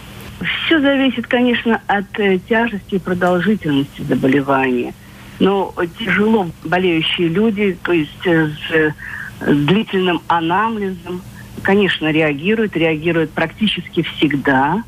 Все 0.66 0.80
зависит, 0.80 1.28
конечно, 1.28 1.82
от 1.88 2.20
э, 2.20 2.38
тяжести 2.38 2.96
и 2.96 3.00
продолжительности 3.00 4.02
заболевания. 4.02 4.94
Но 5.40 5.74
тяжело 5.98 6.50
болеющие 6.64 7.28
люди, 7.28 7.78
то 7.84 7.92
есть 7.92 8.26
э, 8.26 8.50
с, 8.50 9.46
с 9.46 9.66
длительным 9.66 10.22
анамнезом, 10.28 11.22
конечно, 11.62 12.12
реагируют, 12.12 12.76
реагируют 12.76 13.32
практически 13.32 14.04
всегда. 14.04 14.84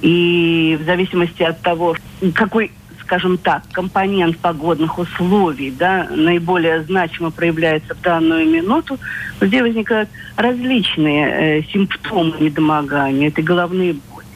И 0.00 0.78
в 0.80 0.84
зависимости 0.84 1.42
от 1.42 1.60
того, 1.60 1.96
какой 2.34 2.70
скажем 3.04 3.38
так, 3.38 3.62
компонент 3.70 4.38
погодных 4.38 4.98
условий, 4.98 5.70
да, 5.70 6.08
наиболее 6.10 6.82
значимо 6.84 7.30
проявляется 7.30 7.94
в 7.94 8.00
данную 8.00 8.48
минуту, 8.48 8.98
где 9.40 9.62
возникают 9.62 10.08
различные 10.36 11.26
э, 11.26 11.62
симптомы 11.64 12.34
недомогания. 12.40 13.28
Это 13.28 13.42
головные 13.42 13.92
боли, 13.92 14.26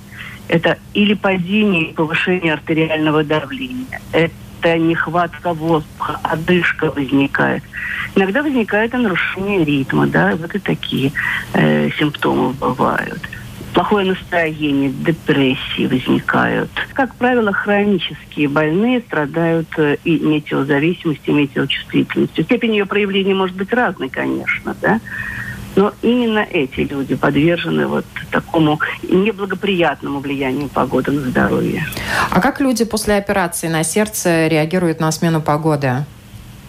это 0.49 0.79
или 0.93 1.15
падение 1.15 1.91
и 1.91 1.95
повышение 1.95 2.53
артериального 2.53 3.25
давления, 3.25 4.01
это 4.13 4.35
это 4.61 4.79
нехватка 4.79 5.55
воздуха, 5.55 6.18
одышка 6.23 6.90
возникает. 6.90 7.62
Иногда 8.14 8.42
возникает 8.42 8.94
и 8.94 8.97
нарушение 8.97 9.64
ритма, 9.64 10.07
да, 10.07 10.35
вот 10.37 10.55
и 10.55 10.59
такие 10.59 11.12
э, 11.55 11.90
симптомы 11.99 12.53
бывают. 12.53 13.21
Плохое 13.75 14.07
настроение, 14.07 14.90
депрессии 14.90 15.87
возникают. 15.87 16.71
Как 16.94 17.14
правило, 17.14 17.53
хронические 17.53 18.49
больные 18.49 19.01
страдают 19.01 19.68
э, 19.77 19.99
и 20.05 20.18
метеозависимостью, 20.18 21.35
и 21.35 21.37
метеочувствительностью. 21.37 22.44
Степень 22.44 22.73
ее 22.73 22.87
проявления 22.87 23.35
может 23.35 23.57
быть 23.57 23.73
разной, 23.73 24.09
конечно, 24.09 24.75
да. 24.81 25.01
Но 25.79 25.95
именно 26.03 26.41
эти 26.41 26.81
люди 26.81 27.14
подвержены 27.14 27.87
вот 27.87 28.05
такому 28.33 28.81
неблагоприятному 29.05 30.19
влиянию 30.19 30.69
погоды 30.69 31.12
на 31.12 31.21
здоровье. 31.21 31.87
А 32.33 32.41
как 32.41 32.61
люди 32.61 32.85
после 32.85 33.14
операции 33.14 33.69
на 33.69 33.85
сердце 33.85 34.49
реагируют 34.49 34.99
на 34.99 35.12
смену 35.12 35.41
погоды? 35.41 36.05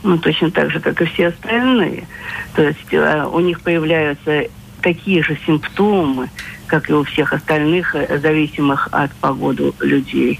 Ну, 0.03 0.19
точно 0.19 0.51
так 0.51 0.69
же, 0.69 0.79
как 0.79 1.01
и 1.01 1.05
все 1.05 1.29
остальные. 1.29 2.05
То 2.53 2.61
есть 2.61 2.93
э, 2.93 3.25
у 3.25 3.39
них 3.39 3.61
появляются 3.61 4.43
такие 4.83 5.23
же 5.23 5.39
симптомы, 5.43 6.29
как 6.67 6.87
и 6.91 6.93
у 6.93 7.03
всех 7.03 7.33
остальных 7.33 7.95
э, 7.95 8.19
зависимых 8.19 8.89
от 8.91 9.11
погоды 9.13 9.73
людей. 9.79 10.39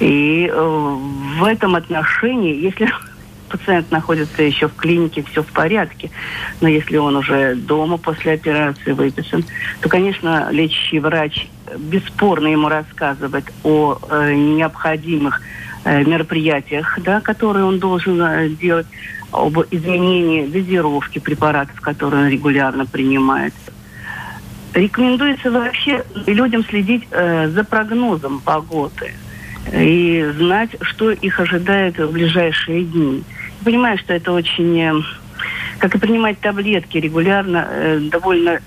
И 0.00 0.50
э, 0.50 0.96
в 1.38 1.44
этом 1.44 1.74
отношении, 1.74 2.56
если 2.56 2.88
пациент 3.48 3.90
находится 3.90 4.42
еще 4.42 4.68
в 4.68 4.74
клинике, 4.74 5.22
все 5.22 5.42
в 5.42 5.46
порядке. 5.46 6.10
Но 6.60 6.68
если 6.68 6.96
он 6.96 7.16
уже 7.16 7.54
дома 7.54 7.96
после 7.96 8.32
операции 8.32 8.92
выписан, 8.92 9.44
то, 9.80 9.88
конечно, 9.88 10.48
лечащий 10.50 11.00
врач 11.00 11.48
бесспорно 11.76 12.48
ему 12.48 12.68
рассказывает 12.68 13.52
о 13.64 13.98
э, 14.10 14.34
необходимых 14.34 15.42
э, 15.84 16.04
мероприятиях, 16.04 16.98
да, 17.02 17.20
которые 17.20 17.64
он 17.64 17.78
должен 17.78 18.20
э, 18.22 18.48
делать, 18.48 18.86
об 19.30 19.58
изменении 19.70 20.46
дозировки 20.46 21.18
препаратов, 21.18 21.80
которые 21.80 22.24
он 22.24 22.30
регулярно 22.30 22.86
принимает. 22.86 23.52
Рекомендуется 24.74 25.50
вообще 25.50 26.04
людям 26.26 26.64
следить 26.64 27.06
э, 27.10 27.48
за 27.48 27.64
прогнозом 27.64 28.40
погоды 28.40 29.12
и 29.72 30.30
знать, 30.38 30.70
что 30.80 31.10
их 31.10 31.40
ожидает 31.40 31.98
в 31.98 32.12
ближайшие 32.12 32.84
дни 32.84 33.22
понимаю, 33.64 33.98
что 33.98 34.14
это 34.14 34.32
очень, 34.32 34.80
э, 34.80 34.94
как 35.78 35.94
и 35.94 35.98
принимать 35.98 36.40
таблетки 36.40 36.98
регулярно, 36.98 37.66
э, 37.70 38.00
довольно 38.10 38.60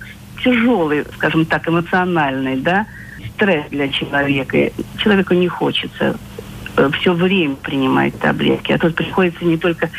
тяжелый, 0.43 1.05
скажем 1.15 1.45
так, 1.45 1.67
эмоциональный, 1.67 2.57
да, 2.57 2.85
стресс 3.35 3.65
для 3.69 3.89
человека. 3.89 4.71
Человеку 4.97 5.33
не 5.33 5.47
хочется 5.47 6.17
э, 6.77 6.89
все 6.99 7.13
время 7.13 7.55
принимать 7.55 8.17
таблетки. 8.19 8.71
А 8.71 8.77
тут 8.77 8.95
приходится 8.95 9.45
не 9.45 9.57
только 9.57 9.89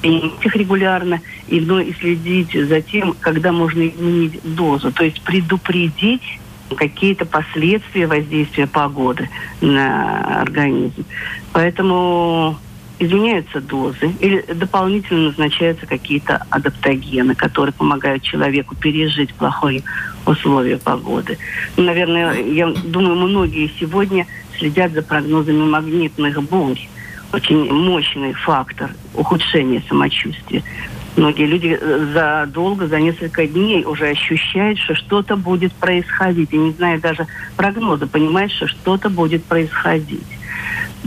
принимать 0.00 0.44
их 0.44 0.56
регулярно, 0.56 1.20
но 1.48 1.80
и 1.80 1.92
следить 1.94 2.52
за 2.52 2.80
тем, 2.80 3.14
когда 3.20 3.52
можно 3.52 3.86
изменить 3.88 4.40
дозу. 4.42 4.92
То 4.92 5.04
есть 5.04 5.20
предупредить 5.22 6.40
какие-то 6.76 7.24
последствия 7.26 8.06
воздействия 8.06 8.66
погоды 8.66 9.28
на 9.60 10.40
организм. 10.42 11.04
Поэтому 11.52 12.58
изменяются 13.04 13.60
дозы 13.60 14.12
или 14.20 14.40
дополнительно 14.52 15.28
назначаются 15.28 15.86
какие-то 15.86 16.44
адаптогены, 16.50 17.34
которые 17.34 17.72
помогают 17.72 18.22
человеку 18.22 18.74
пережить 18.74 19.34
плохие 19.34 19.82
условия 20.26 20.78
погоды. 20.78 21.38
Наверное, 21.76 22.42
я 22.42 22.68
думаю, 22.68 23.16
многие 23.16 23.70
сегодня 23.78 24.26
следят 24.58 24.92
за 24.92 25.02
прогнозами 25.02 25.64
магнитных 25.64 26.42
бурь. 26.42 26.80
Очень 27.32 27.72
мощный 27.72 28.32
фактор 28.32 28.90
ухудшения 29.14 29.82
самочувствия. 29.88 30.62
Многие 31.16 31.46
люди 31.46 31.78
э, 31.80 32.10
задолго, 32.12 32.88
за 32.88 33.00
несколько 33.00 33.46
дней 33.46 33.84
уже 33.84 34.08
ощущают, 34.08 34.78
что 34.78 34.94
что-то 34.94 35.36
будет 35.36 35.72
происходить. 35.72 36.52
И 36.52 36.56
не 36.56 36.72
зная 36.72 36.98
даже 36.98 37.26
прогноза, 37.56 38.06
понимают, 38.06 38.52
что 38.52 38.66
что-то 38.66 39.10
будет 39.10 39.44
происходить. 39.44 40.26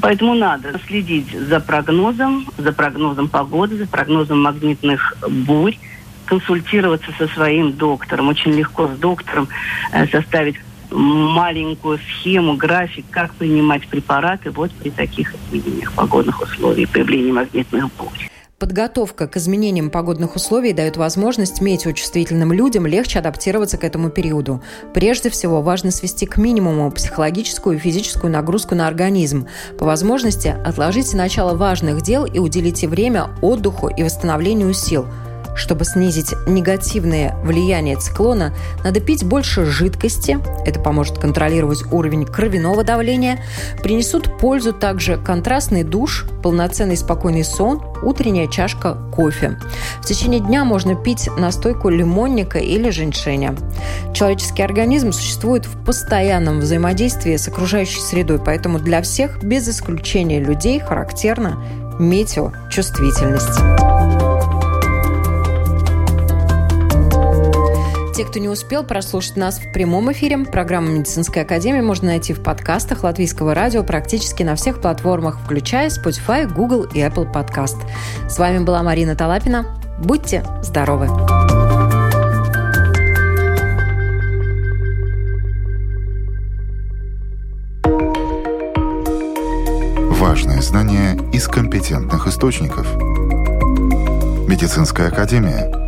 Поэтому 0.02 0.36
надо 0.36 0.80
следить 0.88 1.32
за 1.32 1.60
прогнозом, 1.60 2.48
за 2.58 2.72
прогнозом 2.72 3.28
погоды, 3.28 3.78
за 3.78 3.88
прогнозом 3.88 4.42
магнитных 4.42 5.16
бурь, 5.30 5.78
консультироваться 6.26 7.12
со 7.18 7.28
своим 7.28 7.74
доктором. 7.74 8.28
Очень 8.28 8.52
легко 8.54 8.88
с 8.88 8.98
доктором 8.98 9.48
э, 9.92 10.08
составить 10.08 10.58
маленькую 10.92 12.00
схему, 12.00 12.56
график, 12.56 13.06
как 13.10 13.34
принимать 13.34 13.88
препараты 13.88 14.52
вот 14.52 14.72
при 14.72 14.90
таких 14.90 15.34
изменениях 15.52 15.92
погодных 15.94 16.42
условий, 16.42 16.86
появлении 16.86 17.32
магнитных 17.32 17.90
бурь. 17.98 18.30
Подготовка 18.60 19.28
к 19.28 19.38
изменениям 19.38 19.92
погодных 19.92 20.36
условий 20.36 20.74
дает 20.74 20.98
возможность 20.98 21.62
метеочувствительным 21.62 22.52
людям 22.52 22.88
легче 22.88 23.20
адаптироваться 23.20 23.78
к 23.78 23.84
этому 23.84 24.10
периоду. 24.10 24.64
Прежде 24.96 25.30
всего, 25.30 25.62
важно 25.62 25.92
свести 25.92 26.26
к 26.26 26.38
минимуму 26.38 26.90
психологическую 26.90 27.76
и 27.76 27.80
физическую 27.80 28.34
нагрузку 28.34 28.74
на 28.74 28.88
организм. 28.88 29.48
По 29.78 29.86
возможности 29.86 30.56
отложите 30.66 31.16
начало 31.16 31.56
важных 31.56 32.02
дел 32.02 32.26
и 32.26 32.40
уделите 32.40 32.88
время 32.88 33.30
отдыху 33.44 33.90
и 33.90 34.02
восстановлению 34.02 34.74
сил– 34.74 35.06
чтобы 35.58 35.86
снизить 35.86 36.34
негативное 36.48 37.36
влияние 37.44 37.98
циклона, 37.98 38.54
надо 38.84 39.00
пить 39.00 39.26
больше 39.26 39.66
жидкости, 39.66 40.40
это 40.66 40.80
поможет 40.80 41.18
контролировать 41.18 41.84
уровень 41.92 42.26
кровяного 42.26 42.84
давления. 42.84 43.40
Принесут 43.82 44.38
пользу 44.38 44.74
также 44.74 45.18
контрастный 45.18 45.84
душ, 45.84 46.26
полноценный 46.44 46.98
спокойный 46.98 47.44
сон, 47.44 47.82
утренняя 48.04 48.48
чашка 48.48 48.98
кофе. 49.16 49.60
В 50.02 50.06
течение 50.06 50.40
дня 50.40 50.64
можно 50.64 50.96
пить 50.96 51.30
настойку 51.38 51.90
лимонника 51.90 52.60
или 52.60 52.90
женьшеня. 52.90 53.56
Человеческий 54.14 54.64
организм 54.64 55.12
существует 55.12 55.66
в 55.66 55.84
постоянном 55.84 56.60
взаимодействии 56.60 57.36
с 57.36 57.48
окружающей 57.48 58.00
средой, 58.00 58.40
поэтому 58.40 58.80
для 58.80 59.02
всех, 59.02 59.44
без 59.44 59.68
исключения 59.68 60.40
людей, 60.40 60.80
характерна 60.80 61.58
метеочувствительность. 62.00 64.37
Те, 68.18 68.26
кто 68.26 68.40
не 68.40 68.50
успел 68.50 68.84
прослушать 68.84 69.38
нас 69.38 69.60
в 69.60 69.72
прямом 69.72 70.12
эфире, 70.12 70.40
программу 70.40 70.88
«Медицинская 70.88 71.44
академия» 71.44 71.84
можно 71.84 72.08
найти 72.08 72.34
в 72.34 72.42
подкастах 72.42 73.04
Латвийского 73.04 73.54
радио 73.54 73.84
практически 73.84 74.42
на 74.42 74.56
всех 74.56 74.82
платформах, 74.82 75.40
включая 75.40 75.90
Spotify, 75.90 76.52
Google 76.52 76.86
и 76.86 76.98
Apple 76.98 77.32
Podcast. 77.32 77.78
С 78.28 78.40
вами 78.40 78.64
была 78.64 78.82
Марина 78.82 79.16
Талапина. 79.16 79.68
Будьте 80.00 80.44
здоровы! 80.64 81.10
Важные 90.16 90.64
знания 90.64 91.20
из 91.32 91.48
компетентных 91.48 92.26
источников. 92.26 92.88
Медицинская 94.48 95.10
академия– 95.10 95.72